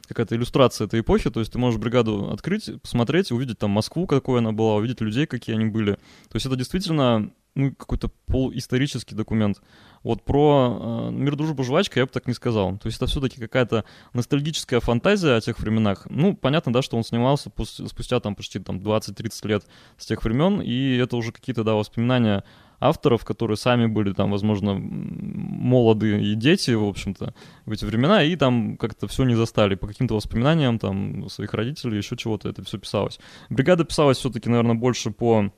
[0.09, 4.39] какая-то иллюстрация этой эпохи, то есть ты можешь бригаду открыть, посмотреть, увидеть там Москву, какой
[4.39, 5.93] она была, увидеть людей, какие они были.
[5.93, 9.61] То есть это действительно ну, какой-то полуисторический документ.
[10.03, 12.77] Вот про э, «Мир, дружба, жвачка» я бы так не сказал.
[12.77, 16.07] То есть это все-таки какая-то ностальгическая фантазия о тех временах.
[16.09, 17.51] Ну, понятно, да, что он снимался
[17.87, 19.65] спустя там почти там 20-30 лет
[19.97, 22.43] с тех времен, и это уже какие-то, да, воспоминания
[22.79, 27.33] авторов, которые сами были там, возможно, молоды и дети, в общем-то,
[27.65, 29.75] в эти времена, и там как-то все не застали.
[29.75, 33.19] По каким-то воспоминаниям там своих родителей, еще чего-то это все писалось.
[33.49, 35.51] Бригада писалась все-таки, наверное, больше по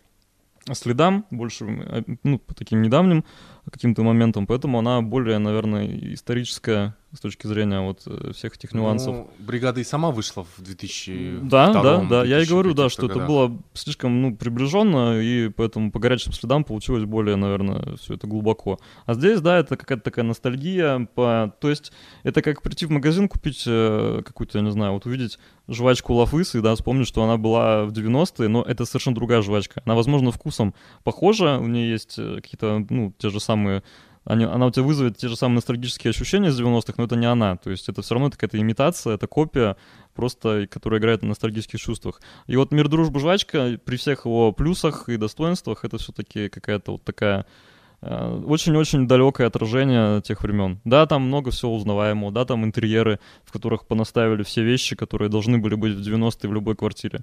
[0.73, 3.23] следам, больше, э, ну, по таким недавним
[3.69, 9.15] каким-то моментам, поэтому она более, наверное, историческая с точки зрения вот э, всех этих нюансов.
[9.15, 13.03] Ну, бригада и сама вышла в 2000 Да, да, да, я и говорю, да, что
[13.03, 13.17] годах.
[13.17, 18.27] это было слишком, ну, приближенно, и поэтому по горячим следам получилось более, наверное, все это
[18.27, 18.79] глубоко.
[19.05, 21.53] А здесь, да, это какая-то такая ностальгия, по...
[21.59, 21.91] то есть
[22.23, 26.55] это как прийти в магазин, купить э, какую-то, я не знаю, вот увидеть жвачку Лафыс,
[26.55, 29.81] и, да, вспомнить, что она была в 90-е, но это совершенно другая жвачка.
[29.85, 33.83] Она, возможно, вкусом похожа, у нее есть э, какие-то, ну, те же самые
[34.23, 37.25] они, она у тебя вызовет те же самые ностальгические ощущения из 90-х, но это не
[37.25, 37.57] она.
[37.57, 39.77] То есть это все равно какая-то имитация, это копия,
[40.13, 42.21] просто которая играет на ностальгических чувствах.
[42.45, 47.03] И вот «Мир, дружба, жвачка» при всех его плюсах и достоинствах это все-таки какая-то вот
[47.03, 47.47] такая
[48.01, 50.79] э, очень-очень далекое отражение тех времен.
[50.83, 55.57] Да, там много всего узнаваемого, да, там интерьеры, в которых понаставили все вещи, которые должны
[55.57, 57.21] были быть в 90-е в любой квартире.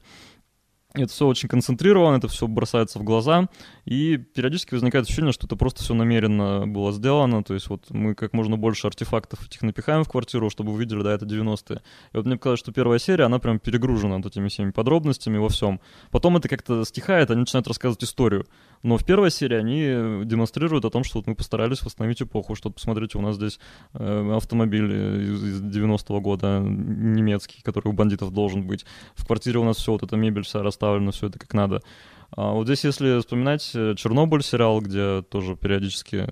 [0.94, 3.48] Это все очень концентрировано, это все бросается в глаза,
[3.84, 8.14] и периодически возникает ощущение, что это просто все намеренно было сделано, то есть вот мы
[8.14, 11.82] как можно больше артефактов этих напихаем в квартиру, чтобы вы видели, да, это 90-е.
[12.12, 15.50] И вот мне показалось, что первая серия, она прям перегружена вот этими всеми подробностями во
[15.50, 15.78] всем.
[16.10, 18.46] Потом это как-то стихает, они начинают рассказывать историю.
[18.82, 22.70] Но в первой серии они демонстрируют о том, что вот мы постарались восстановить эпоху, что
[22.70, 23.58] посмотрите, у нас здесь
[23.94, 28.84] э, автомобиль из 90-го года немецкий, который у бандитов должен быть.
[29.14, 31.82] В квартире у нас все, вот эта мебель вся расставлена, все это как надо.
[32.30, 36.26] А вот здесь, если вспоминать э, Чернобыль сериал, где тоже периодически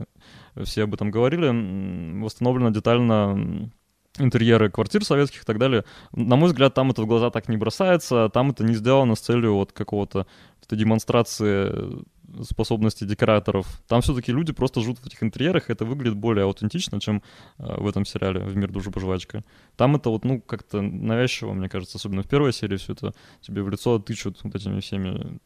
[0.64, 3.70] все об этом говорили, восстановлено детально
[4.18, 5.85] интерьеры квартир советских и так далее.
[6.12, 9.20] На мой взгляд, там это в глаза так не бросается, там это не сделано с
[9.20, 10.26] целью вот какого-то
[10.70, 12.04] демонстрации
[12.43, 13.83] способности декораторов.
[13.89, 17.23] Там все-таки люди просто живут в этих интерьерах, и это выглядит более аутентично, чем
[17.59, 19.45] э, в этом сериале «В мир душа пожвачка».
[19.77, 23.62] Там это вот, ну, как-то навязчиво, мне кажется, особенно в первой серии все это тебе
[23.62, 25.39] в лицо тычут вот этими всеми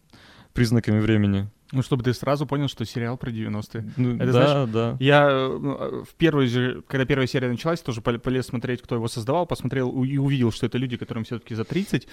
[0.52, 1.48] признаками времени.
[1.72, 3.92] Ну, чтобы ты сразу понял, что сериал про 90-е.
[3.96, 4.96] Ну, Это, да, знаешь, да.
[4.98, 9.06] Я э, в первой же, когда первая серия началась, тоже пол- полез смотреть, кто его
[9.06, 12.08] создавал, посмотрел и увидел, что это люди, которым все-таки за 30,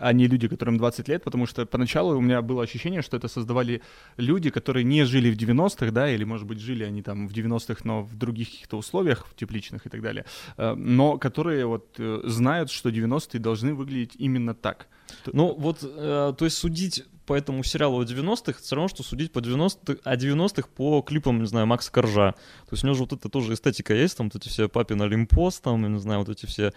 [0.00, 3.28] а не люди, которым 20 лет, потому что поначалу у меня было ощущение, что это
[3.28, 3.80] создавали
[4.18, 7.80] люди, которые не жили в 90-х, да, или, может быть, жили они там в 90-х,
[7.84, 10.26] но в других каких-то условиях, в тепличных и так далее,
[10.58, 14.88] э, но которые вот э, знают, что 90-е должны выглядеть именно так.
[15.26, 19.32] Ну, вот, э, то есть судить по этому сериалу о 90-х, все равно, что судить
[19.32, 22.32] по 90 о 90-х по клипам, не знаю, Макса Коржа.
[22.32, 25.00] То есть у него же вот это тоже эстетика есть, там вот эти все папин
[25.00, 26.72] Олимпос, там, не знаю, вот эти все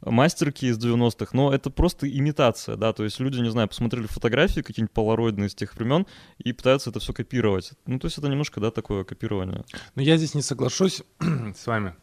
[0.00, 4.60] мастерки из 90-х, но это просто имитация, да, то есть люди, не знаю, посмотрели фотографии
[4.60, 6.06] какие-нибудь полароидные с тех времен
[6.38, 7.72] и пытаются это все копировать.
[7.86, 9.64] Ну, то есть это немножко, да, такое копирование.
[9.94, 11.94] Но я здесь не соглашусь с вами.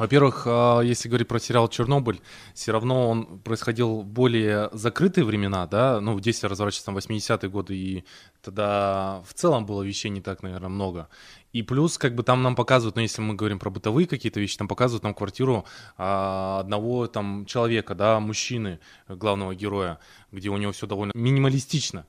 [0.00, 2.22] Во-первых, а, если говорить про сериал «Чернобыль»,
[2.54, 7.76] все равно он происходил в более закрытые времена, да, ну, действие разворачивается там 80-е годы,
[7.76, 8.04] и
[8.40, 11.10] тогда в целом было вещей не так, наверное, много.
[11.52, 14.56] И плюс, как бы там нам показывают, ну, если мы говорим про бытовые какие-то вещи,
[14.56, 15.66] там показывают нам квартиру
[15.98, 19.98] а, одного там человека, да, мужчины, главного героя,
[20.32, 22.06] где у него все довольно минималистично.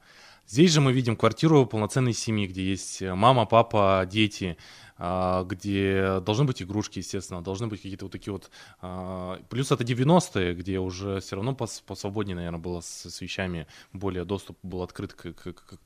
[0.47, 4.58] Здесь же мы видим квартиру полноценной семьи, где есть мама, папа, дети,
[5.01, 8.51] где должны быть игрушки, естественно, должны быть какие-то вот такие вот...
[8.81, 14.25] а, Плюс это 90-е, где уже все равно пос- посвободнее, наверное, было с, вещами, более
[14.25, 15.33] доступ был открыт к,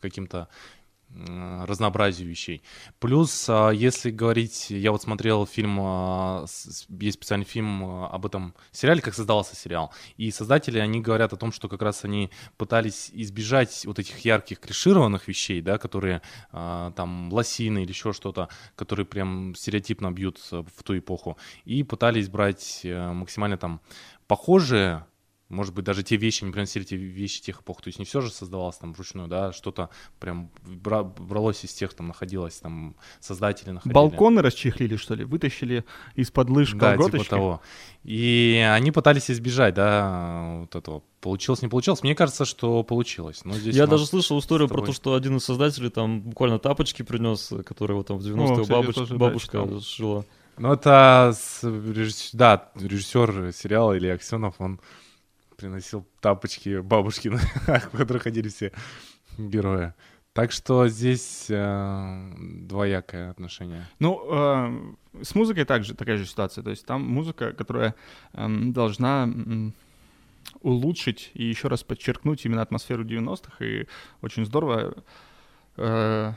[0.02, 0.50] каким-то
[1.10, 2.62] разнообразию вещей.
[3.00, 6.46] Плюс, а, если говорить, я вот смотрел фильм, а,
[6.90, 11.38] есть специальный фильм а, об этом сериале, как создавался сериал, и создатели, они говорят о
[11.38, 17.32] том, что как раз они пытались избежать вот этих ярких клишированных вещей, да, которые там
[17.32, 22.82] лосины или еще что-то, которые прям стереотипно бьют э, в ту эпоху, и пытались брать
[22.84, 23.82] э, максимально там
[24.28, 25.06] похожие
[25.50, 27.82] может быть, даже те вещи, не приносили те вещи тех эпох.
[27.82, 31.94] То есть не все же создавалось там вручную, да, что-то прям бра- бралось из тех,
[31.94, 33.94] там находилось, там создатели находили.
[33.94, 35.24] Балконы расчехлили, что ли?
[35.24, 37.62] Вытащили из-под лыж Да, типа того.
[38.04, 41.04] И они пытались избежать, да, вот этого.
[41.22, 42.04] Получилось, не получилось.
[42.04, 43.46] Мне кажется, что получилось.
[43.46, 44.96] Но здесь Я даже слышал историю с про то, тобой.
[44.96, 48.78] что один из создателей там буквально тапочки принес, которые вот там в 90-е кстати, я
[48.78, 49.82] бабуч- да, бабушка читал.
[49.82, 50.26] сшила.
[50.58, 54.80] Ну, это с- да, режиссер сериала Илья Аксенов, он
[55.58, 57.30] приносил тапочки бабушки,
[57.94, 58.72] в которых ходили все
[59.38, 59.94] герои.
[60.34, 62.32] Так что здесь э,
[62.68, 63.86] двоякое отношение.
[64.00, 66.62] Ну, э, с музыкой также такая же ситуация.
[66.64, 67.96] То есть там музыка, которая
[68.34, 69.74] эм, должна м,
[70.62, 73.64] улучшить и еще раз подчеркнуть именно атмосферу 90-х.
[73.66, 73.88] И
[74.22, 74.96] очень здорово.
[75.78, 76.34] э,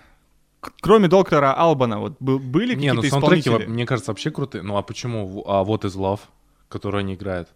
[0.81, 3.69] кроме доктора Албана, вот был- были Не, ну какие-то саундтреки, исполнители?
[3.73, 4.63] мне кажется, вообще крутые.
[4.63, 5.43] Ну а почему?
[5.47, 6.21] А вот из Love,
[6.69, 7.49] который они играют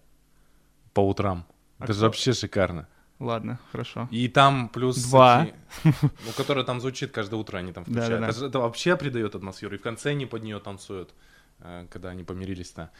[0.95, 1.45] по утрам.
[1.79, 2.07] А Это же кто?
[2.07, 2.87] вообще шикарно.
[3.19, 4.09] Ладно, хорошо.
[4.11, 4.97] И там плюс...
[5.05, 5.45] Два.
[5.47, 5.55] эти-
[6.03, 8.11] ну, который там звучит каждое утро, они там включают.
[8.11, 8.29] Да-да-да.
[8.31, 9.75] Это, же- это вообще придает атмосферу.
[9.75, 11.15] И в конце они под нее танцуют,
[11.61, 12.91] э, когда они помирились-то.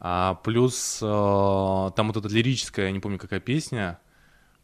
[0.00, 1.06] А, плюс э,
[1.96, 3.98] там вот эта лирическая, я не помню, какая песня.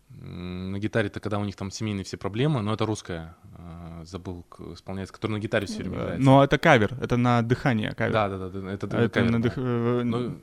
[0.09, 5.13] На гитаре-то, когда у них там семейные все проблемы, но это русская, э, забыл, исполняется,
[5.15, 6.23] которая на гитаре все время играется.
[6.23, 8.13] Но это кавер, это на дыхание кавер.
[8.13, 9.49] Да, да, да, да, это, это кавер, на да.
[9.49, 10.35] дых- Но,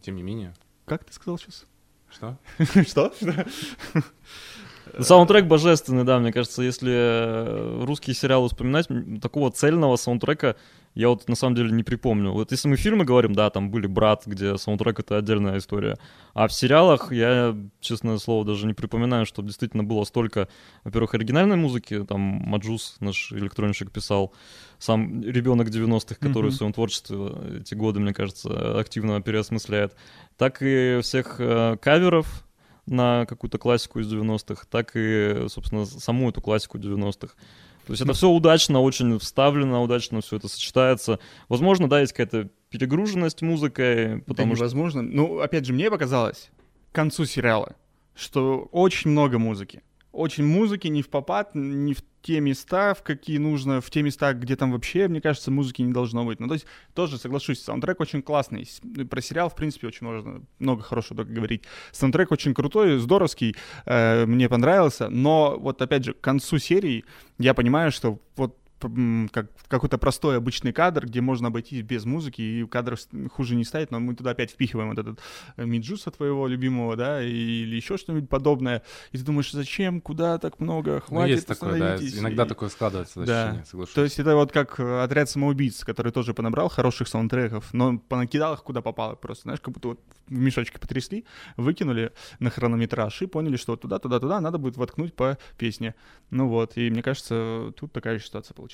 [0.00, 0.54] тем не менее.
[0.84, 1.66] Как ты сказал сейчас?
[2.10, 2.38] Что?
[2.86, 3.12] Что?
[4.98, 8.88] Саундтрек божественный, да, мне кажется, если э, русские сериалы вспоминать,
[9.20, 10.56] такого цельного саундтрека
[10.94, 12.32] я вот на самом деле не припомню.
[12.32, 15.98] Вот если мы фильмы говорим, да, там были «Брат», где саундтрек— это отдельная история.
[16.32, 20.48] А в сериалах я, честное слово, даже не припоминаю, что действительно было столько,
[20.84, 24.32] во-первых, оригинальной музыки, там Mujuice, наш электронщик, писал,
[24.78, 26.50] сам ребенок 90-х, который Мгм.
[26.50, 27.18] в своем творчестве
[27.60, 29.94] эти годы, мне кажется, активно переосмысляет,
[30.38, 32.45] так и всех э, каверов,
[32.86, 37.34] на какую-то классику из 90-х, так и, собственно, саму эту классику 90-х.
[37.86, 41.20] То есть это все удачно, очень вставлено, удачно все это сочетается.
[41.48, 44.64] Возможно, да, есть какая-то перегруженность музыкой, Да потому что...
[44.64, 45.02] невозможно.
[45.02, 46.50] Ну, опять же, мне показалось
[46.90, 47.76] к концу сериала,
[48.14, 49.82] что очень много музыки.
[50.10, 54.32] Очень музыки не в попад, не в те места, в какие нужно, в те места,
[54.32, 56.40] где там вообще, мне кажется, музыки не должно быть.
[56.40, 58.68] Ну, то есть, тоже соглашусь, саундтрек очень классный.
[59.08, 61.62] Про сериал, в принципе, очень можно много хорошего только говорить.
[61.92, 67.04] Саундтрек очень крутой, здоровский, э, мне понравился, но вот, опять же, к концу серии
[67.38, 72.66] я понимаю, что вот как какой-то простой обычный кадр, где можно обойтись без музыки, и
[72.66, 72.96] кадр
[73.32, 75.18] хуже не ставить, но мы туда опять впихиваем вот этот
[75.56, 78.82] э, Миджуса твоего любимого, да, или еще что-нибудь подобное.
[79.12, 81.96] И ты думаешь, зачем, куда так много, Ну, хватит, есть такое, да.
[81.96, 83.64] Иногда И- такое складывается Да.
[83.66, 83.94] соглашусь.
[83.94, 88.54] То есть это вот как э, отряд самоубийц, который тоже понабрал хороших саундтреков, но понакидал
[88.54, 91.24] их куда попало просто, знаешь, как будто вот в мешочке потрясли,
[91.56, 95.94] выкинули на хронометраж и поняли, что вот туда, туда, туда надо будет воткнуть по песне.
[96.30, 98.66] Ну вот, и мне кажется, тут такая же ситуация получилась.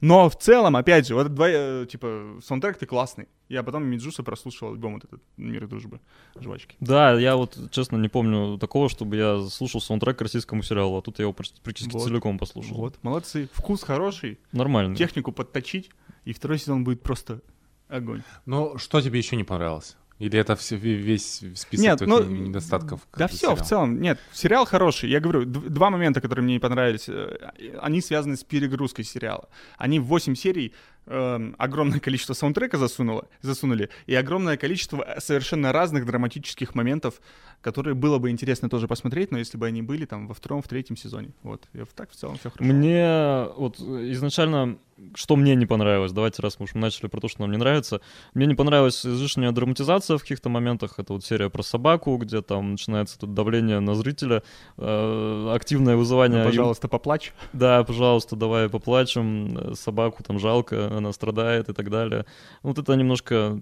[0.00, 3.26] Но в целом, опять же, вот два, э, типа, саундтрек ты классный.
[3.48, 6.00] Я потом Миджуса прослушал альбом вот этот «Мир и дружбы»
[6.38, 6.76] жвачки.
[6.80, 11.02] Да, я вот, честно, не помню такого, чтобы я слушал саундтрек к российскому сериалу, а
[11.02, 12.04] тут я его практи- практически Вот.
[12.04, 12.76] целиком послушал.
[12.76, 13.48] Вот, молодцы.
[13.52, 14.94] Вкус хороший, Нормально.
[14.96, 15.90] технику подточить,
[16.26, 17.40] и второй сезон будет просто
[17.88, 18.22] огонь.
[18.44, 19.96] Ну, что тебе еще не понравилось?
[20.20, 23.00] Или это все, весь список Нет, ну, не- недостатков?
[23.16, 23.64] Да все, в сериала?
[23.68, 25.10] целом, нет, сериал хороший.
[25.10, 27.36] Я говорю, два момента, которые мне не понравились, э,
[27.80, 29.48] они связаны с перегрузкой сериала.
[29.76, 30.72] Они в 8 серий
[31.06, 37.20] эм, огромное количество саундтрека засунуло, засунули, и огромное количество э, совершенно разных драматических моментов,
[37.60, 40.68] которые было бы интересно тоже посмотреть, но если бы они были там во втором, в
[40.68, 41.30] третьем сезоне.
[41.42, 42.72] Вот, и так в целом все хорошо.
[42.72, 44.78] Мне вот изначально,
[45.14, 48.00] что мне не понравилось, давайте раз мы уж начали про то, что нам не нравится,
[48.34, 52.72] мне не понравилась излишняя драматизация в каких-то моментах, это вот серия про собаку, где там
[52.72, 54.42] начинается тут давление на зрителя,
[54.76, 56.40] э, активное вызывание...
[56.40, 57.32] Ну, пожалуйста, поплачь.
[57.52, 62.24] Да, пожалуйста, давай поплачем, э, собаку там жалко, она страдает и так далее.
[62.62, 63.60] Вот это немножко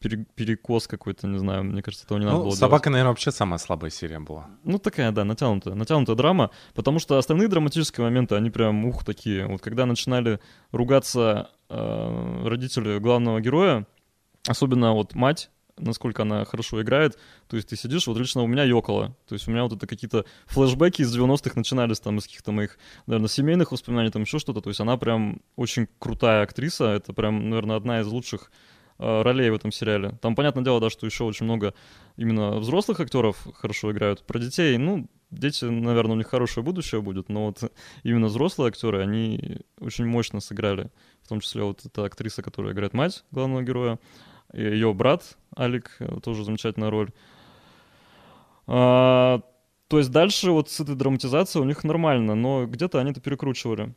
[0.00, 2.60] пере- перекос какой-то, не знаю, мне кажется, этого не надо Ну, было делать.
[2.60, 4.46] собака, наверное, вообще самая слабая серия была.
[4.64, 9.46] Ну, такая, да, натянутая, натянутая драма, потому что остальные драматические моменты, они прям, ух, такие.
[9.46, 10.38] Вот когда начинали
[10.72, 13.86] ругаться э, родители главного героя,
[14.46, 18.64] особенно вот мать, насколько она хорошо играет, то есть ты сидишь, вот лично у меня
[18.64, 22.52] ёкало, то есть у меня вот это какие-то флешбеки из 90-х начинались там из каких-то
[22.52, 27.12] моих, наверное, семейных воспоминаний, там еще что-то, то есть она прям очень крутая актриса, это
[27.12, 28.50] прям, наверное, одна из лучших
[28.98, 30.18] э, ролей в этом сериале.
[30.20, 31.74] Там, понятное дело, да, что еще очень много
[32.16, 34.24] именно взрослых актеров хорошо играют.
[34.26, 39.02] Про детей, ну, дети, наверное, у них хорошее будущее будет, но вот именно взрослые актеры,
[39.02, 40.90] они очень мощно сыграли.
[41.22, 43.98] В том числе вот эта актриса, которая играет мать главного героя,
[44.52, 47.10] ее брат Алик, э, тоже замечательная роль.
[48.66, 49.40] А,
[49.88, 53.94] то есть дальше вот с этой драматизацией у них нормально, но где-то они это перекручивали.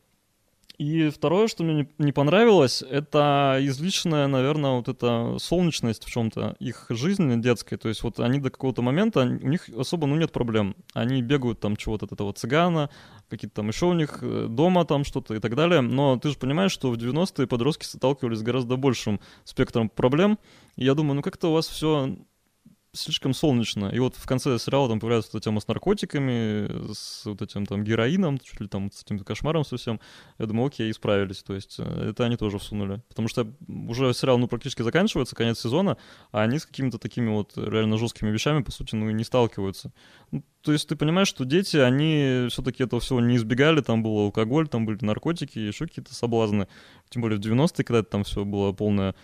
[0.81, 6.87] И второе, что мне не, понравилось, это излишняя, наверное, вот эта солнечность в чем-то их
[6.89, 7.77] жизни детской.
[7.77, 10.75] То есть вот они до какого-то момента, у них особо, ну, нет проблем.
[10.95, 12.89] Они бегают там чего-то от этого цыгана,
[13.29, 15.81] какие-то там еще у них э, дома там что-то и так далее.
[15.81, 20.39] Но ты же понимаешь, что в 90-е подростки сталкивались с гораздо большим спектром проблем.
[20.77, 22.15] И я думаю, ну как-то у вас все
[22.93, 23.87] слишком солнечно.
[23.87, 27.83] И вот в конце сериала там появляется эта тема с наркотиками, с вот этим там
[27.83, 29.99] героином, чуть ли там с этим кошмаром совсем.
[30.37, 31.43] Я думаю, окей, исправились.
[31.43, 33.01] То есть э, это они тоже всунули.
[33.07, 35.97] Потому что уже сериал, ну, практически заканчивается, конец сезона,
[36.31, 39.93] а они с какими-то такими вот реально жесткими вещами, по сути, ну, и не сталкиваются.
[40.31, 44.17] Ну, то есть ты понимаешь, что дети, они все-таки этого всего не избегали, там был
[44.19, 46.67] алкоголь, там были наркотики, еще какие-то соблазны.
[47.09, 49.15] Тем более в 90-е, когда это там все было полное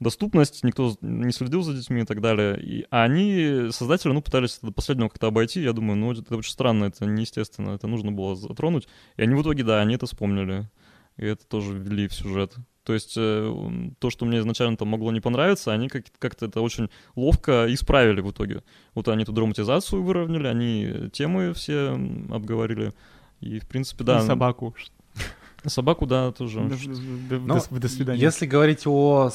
[0.00, 2.60] доступность, никто не следил за детьми и так далее.
[2.60, 5.60] И, а они, создатели, ну, пытались это до последнего как-то обойти.
[5.62, 8.86] Я думаю, ну, это очень странно, это неестественно, это нужно было затронуть.
[9.16, 10.68] И они в итоге, да, они это вспомнили.
[11.16, 12.54] И это тоже ввели в сюжет.
[12.84, 16.60] То есть э, то, что мне изначально там могло не понравиться, они как- как-то это
[16.60, 18.62] очень ловко исправили в итоге.
[18.94, 21.98] Вот они эту драматизацию выровняли, они темы все
[22.30, 22.92] обговорили.
[23.40, 24.22] И, в принципе, да.
[24.22, 24.74] И собаку.
[25.64, 26.60] Собаку, да, тоже.
[26.60, 28.20] До, до- Ну, до- до свидания.
[28.20, 29.30] Если говорить о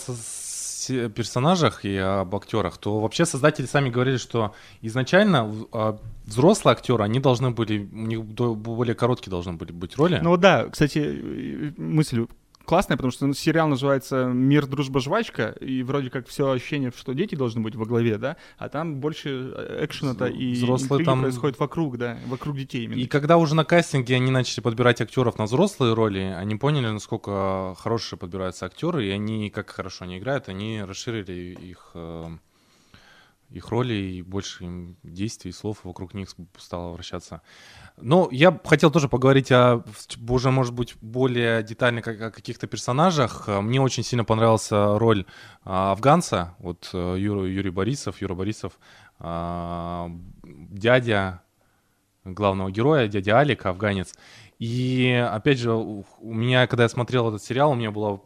[0.88, 7.20] персонажах и об актерах, то вообще создатели сами говорили, что изначально а, взрослые актеры, они
[7.20, 10.20] должны были, у них более короткие должны были быть роли.
[10.22, 12.26] Ну да, кстати, э, мысль
[12.66, 17.14] классная, потому что ну, сериал называется «Мир, дружба, жвачка», и вроде как все ощущение, что
[17.14, 21.60] дети должны быть во главе, да, а там больше э, экшена-то и Взрослые там- происходит
[21.60, 23.00] вокруг, да, вокруг детей именно.
[23.00, 27.76] И когда уже на кастинге они начали подбирать актеров на взрослые роли, они поняли, насколько
[27.78, 32.30] хорошие подбираются актеры, и они, как хорошо они играют, они расширили их, э,
[33.52, 37.42] их роли, и больше им действий слов вокруг них стало вращаться.
[37.98, 39.84] Но я хотел тоже поговорить о,
[40.30, 43.46] уже, может быть, более детально как- о каких-то персонажах.
[43.48, 45.26] Э, Мне очень сильно понравился роль
[45.64, 48.80] а, афганца, вот э, Юра- Юрий Борисов, Юра Борисов,
[49.20, 50.10] а,
[50.44, 51.42] дядя
[52.26, 54.14] главного героя, дядя Алик, афганец.
[54.60, 58.20] И опять же, у меня, когда я смотрел этот сериал, у меня была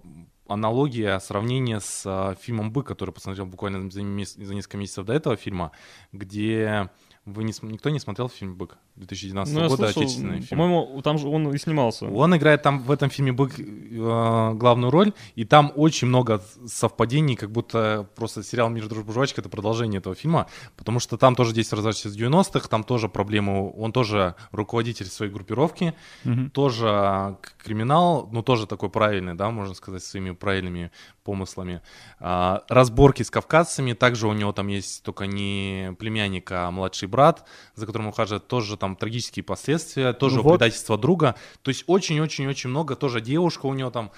[0.47, 5.13] аналогия, сравнение с а, фильмом «Бык», который посмотрел буквально за, мес- за несколько месяцев до
[5.13, 5.71] этого фильма,
[6.11, 6.89] где
[7.25, 8.77] вы не, никто не смотрел фильм «Бык».
[8.95, 10.47] 2019 Ну, года, слышал, отечественный фильм.
[10.61, 12.05] По-моему, там же он и снимался.
[12.05, 17.35] Он играет там в этом фильме бык э, главную роль, и там очень много совпадений,
[17.35, 21.53] как будто просто сериал «Мир, дружба, жвачка»— это продолжение этого фильма, потому что там тоже
[21.53, 25.93] действие разворачивается в 90-х, там тоже проблемы, он тоже руководитель своей группировки,
[26.23, 26.49] Мгм.
[26.51, 30.91] тоже криминал, ну тоже такой правильный, да, можно сказать, своими правильными
[31.23, 31.81] помыслами.
[32.19, 37.45] А, разборки с кавказцами, также у него там есть только не племянник, а младший брат,
[37.75, 40.59] за которым ухаживает, тоже там трагические последствия, тоже Ну вот.
[40.59, 41.35] предательство друга.
[41.63, 44.11] То есть очень-очень-очень много, тоже девушка у него там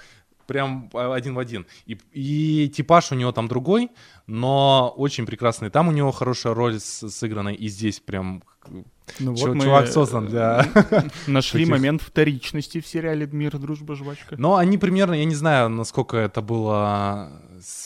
[0.46, 1.66] прям а, один в один.
[1.86, 3.90] И, и типаж у него там другой,
[4.26, 5.70] но очень прекрасный.
[5.70, 8.42] Там у него хорошая роль с- сыграна, и здесь прям
[9.18, 10.66] Ну чу- вот чувак создан для...
[11.26, 14.36] Нашли таких- момент вторичности в сериале «Мир, дружба, жвачка».
[14.38, 17.30] Но они примерно, я не знаю, насколько это было...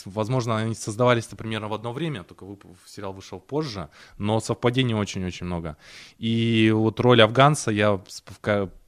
[0.05, 2.45] Возможно, они создавались-то примерно в одно время, только
[2.85, 5.77] сериал вышел позже, но совпадений очень-очень много.
[6.17, 8.01] И вот роль афганца я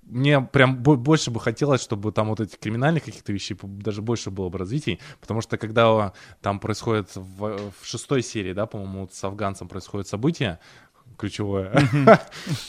[0.05, 4.29] мне прям бо- больше бы хотелось, чтобы там вот этих криминальных каких-то вещей даже больше
[4.29, 9.13] было бы развитий, потому что когда там происходит в, в шестой серии, да, по-моему, вот
[9.13, 10.59] с афганцем происходит событие
[11.17, 11.71] ключевое.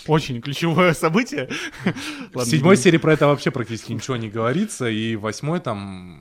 [0.06, 1.48] Очень ключевое событие.
[2.32, 6.20] В седьмой серии про это вообще практически ничего не говорится, и восьмой там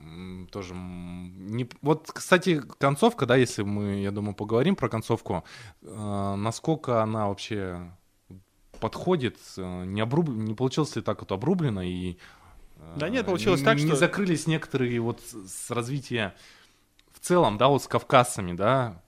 [0.56, 0.74] тоже...
[0.74, 1.68] Не...
[1.82, 5.43] Вот, кстати, концовка, да, если мы, я думаю, поговорим про концовку,
[5.82, 7.91] э, насколько она вообще
[8.80, 10.30] подходит, э, не, обруб...
[10.30, 12.14] не получилось ли так вот обрублено, и...
[12.78, 16.34] э, Да нет, получилось не- так, Не что- закрылись некоторые вот с с развития
[17.12, 19.01] в целом, да, вот с кавказцами, да,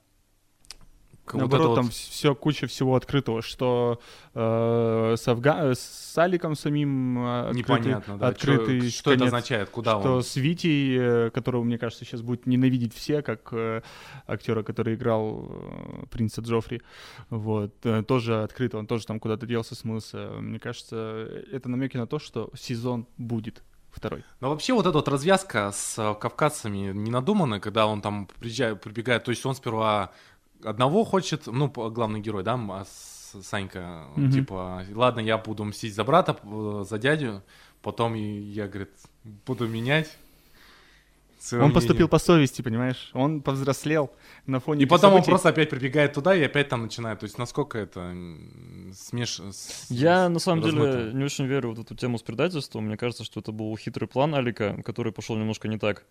[1.28, 4.00] к- вот Наоборот, это там вот- все куча всего открытого, что
[4.34, 9.68] э, с, Афга- с Аликом самим э, открытый, непонятно, да, открытый чё- что это означает,
[9.70, 10.22] куда что он...
[10.22, 13.82] с Витей, э, которого, мне кажется, сейчас будут ненавидеть все, как э,
[14.26, 16.82] актера, который играл э, принца Джоффри,
[17.30, 20.30] вот, э, тоже открыто, он тоже там куда-то делся, смылся.
[20.40, 20.96] Мне кажется,
[21.52, 24.22] это намеки на то, что сезон будет второй.
[24.40, 28.80] Но вообще вот эта вот развязка с э, кавказцами не надумана, когда он там приезжает,
[28.80, 30.12] прибегает, то есть он сперва
[30.64, 32.84] одного хочет, ну, главный герой, да, а
[33.42, 34.30] Санька, Мгм.
[34.32, 36.36] типа, ладно, я буду мстить за брата,
[36.88, 37.42] за дядю,
[37.82, 38.90] потом и я, говорит,
[39.46, 40.16] буду менять.
[41.52, 41.74] он мнение.
[41.74, 43.10] поступил по совести, понимаешь?
[43.12, 44.10] Он повзрослел
[44.46, 45.30] на фоне И потом он событий.
[45.30, 47.20] просто опять прибегает туда и опять там начинает.
[47.20, 48.12] То есть насколько это
[48.92, 49.38] смеш...
[49.40, 51.16] с- Я на самом деле размыто.
[51.16, 52.86] не очень верю в эту тему с предательством.
[52.86, 56.04] Мне кажется, что это был хитрый план Алика, который пошел немножко не так.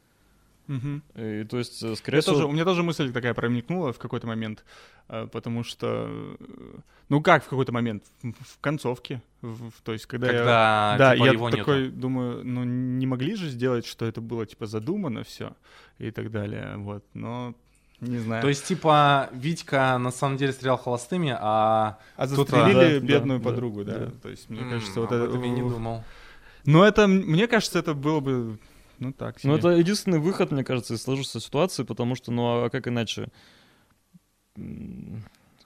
[0.68, 1.01] Мгм.
[1.15, 4.28] И, то есть, э, скорее всего, тоже, у меня тоже мысль такая промелькнула в какой-то
[4.28, 4.65] момент,
[5.09, 6.07] э, потому что,
[6.39, 10.95] э, ну как в какой-то момент, в, концовке, в- в- то есть когда, я, Когда
[10.97, 11.57] да, типа, я его нету.
[11.59, 15.53] такой думаю, ну не могли же сделать, что это было типа задумано все
[15.99, 17.53] и так далее, вот, но
[17.99, 18.41] не знаю.
[18.43, 21.97] То есть, типа, Витька на самом деле стрелял холостыми, а...
[22.15, 24.11] а застрелили Да, бедную да, подругу, да, да.
[24.22, 26.03] то есть мне м, кажется вот об это, этом я не думал.
[26.65, 28.59] ну это, мне кажется, это было бы,
[29.00, 29.52] ну так себе.
[29.52, 33.28] Ну, это единственный выход, мне кажется, из сложившейся ситуации, потому что, ну, а как иначе?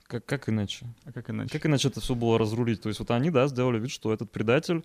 [0.03, 0.86] Как, как иначе?
[1.05, 1.51] а как иначе?
[1.51, 2.82] Как иначе это все было разрулить?
[2.82, 4.84] То есть вот они, да, сделали вид, что этот предатель,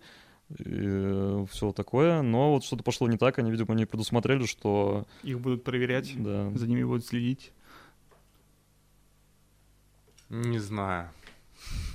[0.49, 5.05] все такое, но вот что-то пошло не так, они, видимо, не предусмотрели, что...
[5.23, 6.49] Их будут проверять, Да.
[6.55, 7.51] за ними будут следить.
[10.29, 11.09] Не знаю.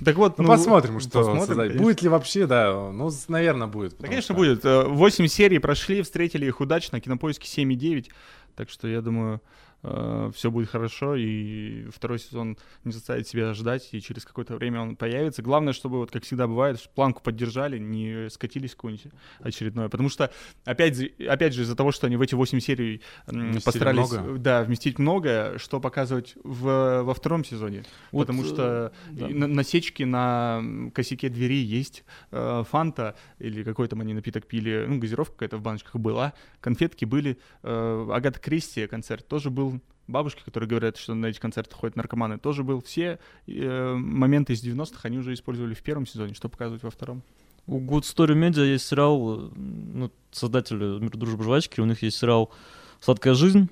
[0.03, 1.77] Так вот, Ну, посмотрим, что посмотрим.
[1.77, 3.95] Будет ли вообще, да, ну, наверное, будет.
[3.99, 4.65] Да, конечно, что- будет.
[4.65, 8.09] Э, Восемь серий прошли, встретили их удачно, кинопоиски 7,9.
[8.55, 9.41] Так что я думаю,
[9.83, 14.95] все будет хорошо, и второй сезон не заставит себя ждать, и через какое-то время он
[14.95, 15.41] появится.
[15.41, 19.89] Главное, чтобы, вот как всегда бывает, планку поддержали, не скатились в какое-нибудь очередное.
[19.89, 20.31] Потому что,
[20.65, 24.39] опять, опять же, из-за того, что они в эти 8 серий м, Вместили постарались много.
[24.39, 27.83] Да, вместить многое, что показывать в, во втором сезоне.
[28.11, 29.27] Вот, потому э, что да.
[29.27, 30.63] на- насечки на
[30.93, 35.61] косяке двери есть, э, фанта или какой там они напиток пили, ну, газировка какая-то в
[35.61, 39.72] баночках была, конфетки были, э, Агата Кристи концерт тоже был,
[40.07, 42.81] бабушки, которые говорят, что на эти концерты ходят наркоманы, тоже был.
[42.81, 47.23] Все э, моменты из 90-х они уже использовали в первом сезоне, что показывать во втором.
[47.65, 52.17] У Good Story Media есть сериал, э, ну, создатели «Мир, дружбы, жвачки», у них есть
[52.17, 52.51] сериал
[52.99, 53.69] «Сладкая жизнь»,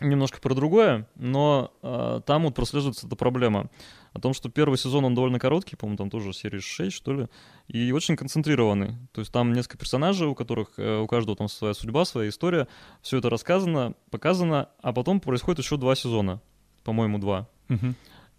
[0.00, 3.70] немножко про другое, но э, там вот прослеживается эта проблема
[4.12, 7.28] о том, что первый сезон, он довольно короткий, по-моему, там тоже серии 6, что ли,
[7.68, 8.94] и очень концентрированный.
[9.12, 12.68] То есть там несколько персонажей, у которых э, у каждого там своя судьба, своя история,
[13.00, 16.40] все это рассказано, показано, а потом происходит еще два сезона,
[16.84, 17.48] по-моему, два.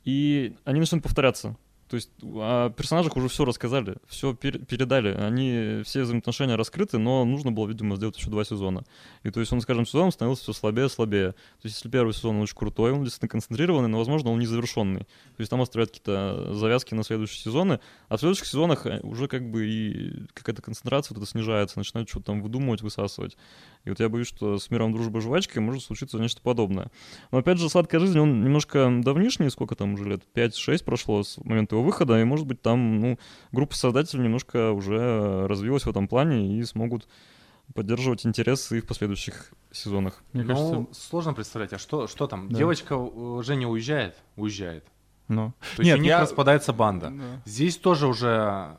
[0.04, 1.56] И они начнут повторяться.
[1.94, 5.10] То есть о персонажах уже все рассказали, все пер- передали.
[5.10, 8.84] Они все взаимоотношения раскрыты, но нужно было, видимо, сделать еще два сезона.
[9.22, 11.34] И то есть он с каждым сезоном становился все слабее и слабее.
[11.34, 15.02] То есть если первый сезон он очень крутой, он действительно концентрированный, но, возможно, он незавершенный.
[15.02, 17.80] То есть там оставляют какие-то завязки на следующие сезоны,
[18.10, 22.10] а в следующих сезонах э, уже как бы и какая-то концентрация вот это снижается, начинают
[22.10, 23.38] что-то там выдумывать, высасывать.
[23.86, 26.90] И вот я боюсь, что с миром дружбы жвачки может случиться нечто подобное.
[27.32, 30.24] Но опять же, «Сладкая жизнь», он немножко давнишний, сколько там уже лет?
[30.34, 33.20] 5-6 прошло с момента его выхода, и может быть там, ну,
[33.52, 37.08] группа создателей немножко уже развилась в этом плане и смогут
[37.74, 40.22] поддерживать интерес и в последующих сезонах.
[40.34, 42.50] Мне ну, кажется, сложно представлять, а что, что там?
[42.50, 42.58] Да.
[42.58, 44.16] Девочка э, Женя уезжает?
[44.36, 44.86] Уезжает.
[45.28, 45.54] ну.
[45.76, 47.10] То есть Нет, у них я- распадается банда.
[47.10, 47.42] Да.
[47.46, 48.78] Здесь тоже уже...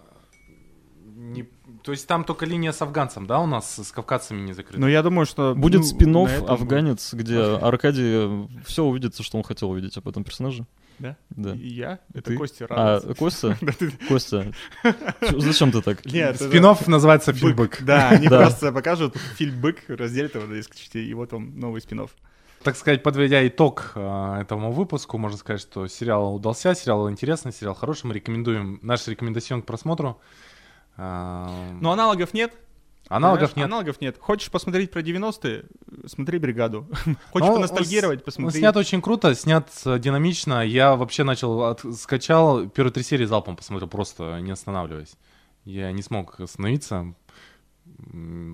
[1.17, 1.49] Не...
[1.83, 4.81] То есть там только линия с афганцем, да, у нас с кавказцами не закрыта?
[4.81, 5.55] Но я думаю, что...
[5.55, 10.25] Будет ну, спин этом «Афганец», где Аркадий все увидится, что он хотел увидеть об этом
[10.25, 10.67] персонаже.
[10.99, 11.17] Да?
[11.31, 11.55] Да.
[11.55, 11.99] И Я?
[12.13, 12.37] Это Ты?
[12.37, 13.15] Костя А, радуется.
[13.15, 13.59] Костя?
[13.63, 14.53] Да, ты- Костя,
[15.39, 16.05] зачем ты так?
[16.07, 17.41] Нет, это- Спин-офф называется Бык.
[17.41, 17.83] «Фильбык».
[17.83, 18.43] Да, они Да.
[18.43, 22.07] просто покажут фильм «Бык», разделят его на несколько и вот он, новый спин
[22.63, 27.75] Так сказать, подведя итог э, этому выпуску, можно сказать, что сериал удался, сериал интересный, сериал
[27.75, 28.07] хороший.
[28.07, 30.21] Мы рекомендуем наш рекомендацион к просмотру.
[30.97, 32.53] Э, Но аналогов нет.
[33.09, 33.57] Аналогов понимаешь?
[33.57, 33.65] нет.
[33.67, 34.17] Аналогов нет.
[34.19, 35.65] Хочешь посмотреть про 90-е?
[36.07, 36.87] Смотри «Бригаду».
[37.33, 38.21] Хочешь Но поностальгировать?
[38.21, 38.59] Он Посмотри.
[38.61, 40.65] снят очень круто, снят э, динамично.
[40.65, 45.15] Я вообще начал, от- скачал, первые три серии залпом посмотрел, просто не останавливаясь.
[45.65, 47.15] Я не смог остановиться.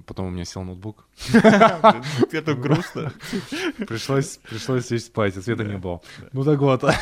[0.07, 1.07] Потом у меня сел ноутбук.
[2.33, 3.13] Это грустно.
[3.77, 6.01] Пришлось, пришлось лечь спать, а света не было.
[6.33, 6.85] Ну так вот.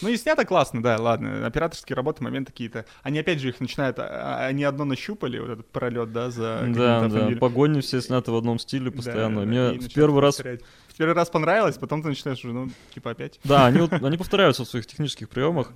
[0.00, 1.46] Ну и снято классно, да, ладно.
[1.46, 2.86] Операторские работы, моменты какие-то.
[3.02, 7.06] Они опять же их начинают, а, они одно нащупали, вот этот пролет, да, за Да,
[7.08, 9.40] да, погони все сняты в одном стиле постоянно.
[9.40, 10.38] да, Мне и в первый раз...
[10.40, 13.38] В первый раз понравилось, потом ты начинаешь уже, ну, типа опять.
[13.44, 15.72] Да, они, вот- они повторяются в своих технических приемах.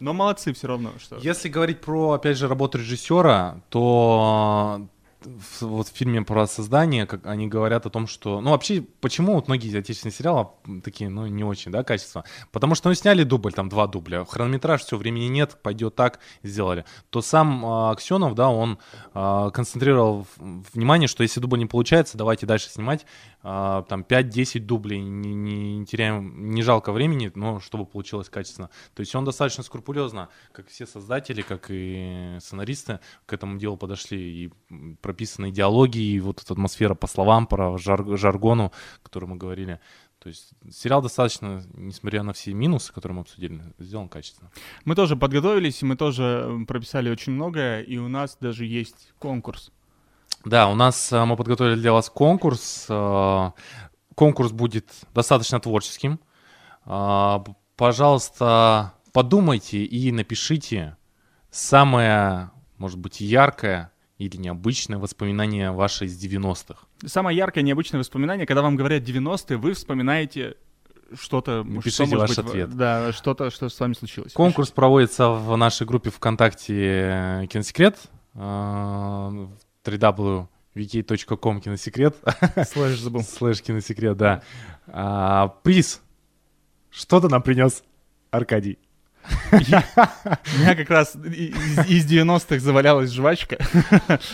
[0.00, 1.16] Но молодцы все равно, что...
[1.18, 4.88] Если говорить про, опять же, работу режиссера, то
[5.60, 8.40] вот в фильме про создание, как они говорят о том, что...
[8.40, 10.48] Ну, вообще, почему вот многие отечественные сериалы
[10.84, 12.24] такие, ну, не очень, да, качество?
[12.52, 16.84] Потому что, ну, сняли дубль, там, два дубля, хронометраж, все, времени нет, пойдет так, сделали.
[17.10, 18.78] То сам а, Аксенов, да, он
[19.12, 23.04] а, концентрировал внимание, что если дубль не получается, давайте дальше снимать,
[23.42, 28.70] там, 5-10 дублей, не, не теряем, не жалко времени, но чтобы получилось качественно.
[28.94, 34.44] То есть он достаточно скрупулезно, как все создатели, как и сценаристы, к этому делу подошли.
[34.44, 34.52] И
[35.00, 39.80] прописаны диалоги, и вот эта атмосфера по словам, по жар- жаргону, о котором мы говорили.
[40.18, 44.50] То есть сериал достаточно, несмотря на все минусы, которые мы обсудили, сделан качественно.
[44.84, 49.70] Мы тоже подготовились, мы тоже прописали очень многое, и у нас даже есть конкурс.
[50.48, 52.86] Да, у нас э, мы подготовили для вас конкурс.
[52.88, 53.50] Э,
[54.14, 56.18] Конкурс будет достаточно творческим.
[56.86, 57.38] Э,
[57.76, 60.96] Пожалуйста, подумайте и напишите
[61.50, 66.86] самое, может быть, яркое или необычное воспоминание ваше из 90-х.
[67.06, 70.56] Самое яркое, необычное воспоминание, когда вам говорят 90-е, вы вспоминаете
[71.14, 71.62] что-то...
[71.62, 72.76] Напишите что, ваш быть, ответ.
[72.76, 74.32] Да, что-то, что с вами случилось.
[74.32, 77.96] Конкурс проводится в нашей группе ВКонтакте Киносекрет.
[79.96, 82.16] www.vk.com киносекрет.
[82.66, 83.22] Слэш забыл.
[83.22, 84.42] Слэш киносекрет, да.
[84.86, 86.00] А, приз.
[86.90, 87.82] Что ты нам принес,
[88.30, 88.78] Аркадий?
[89.52, 93.58] У меня как раз из 90-х завалялась жвачка.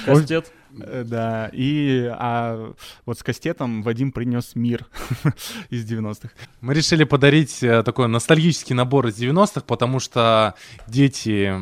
[0.05, 0.52] Кастет.
[0.80, 2.72] Э, Да, и а
[3.06, 4.86] вот с кастетом Вадим принес мир
[5.70, 6.30] из 90-х.
[6.60, 10.54] Мы решили подарить э, такой ностальгический набор из 90-х, потому что
[10.86, 11.52] дети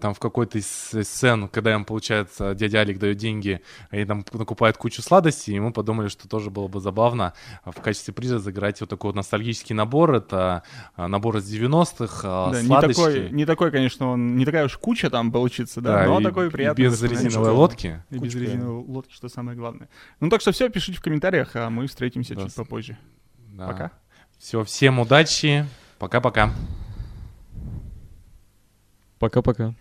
[0.00, 4.76] там в какой-то из сцен, когда им, получается, дядя Алик дает деньги, они там накупают
[4.76, 7.34] кучу сладостей, и мы подумали, что тоже было бы забавно
[7.64, 10.14] в качестве приза заграть вот такой вот ностальгический набор.
[10.14, 10.62] Это
[10.96, 13.00] а, набор из 90-х, а, Да, не сладости.
[13.00, 16.50] такой, не такой, конечно, он не такая уж куча там получится, да, но и- такой
[16.50, 16.84] приятный.
[16.84, 18.02] без резиновой лодки.
[18.10, 18.56] И без Кучка.
[18.56, 19.88] резиновой лодки, что самое главное.
[20.20, 22.98] Ну так что все, пишите в комментариях, а мы встретимся Да, чуть попозже.
[23.36, 23.66] Да.
[23.66, 23.92] Пока.
[24.38, 25.66] Все, всем удачи.
[25.98, 26.52] Пока-пока.
[29.18, 29.74] Пока-пока.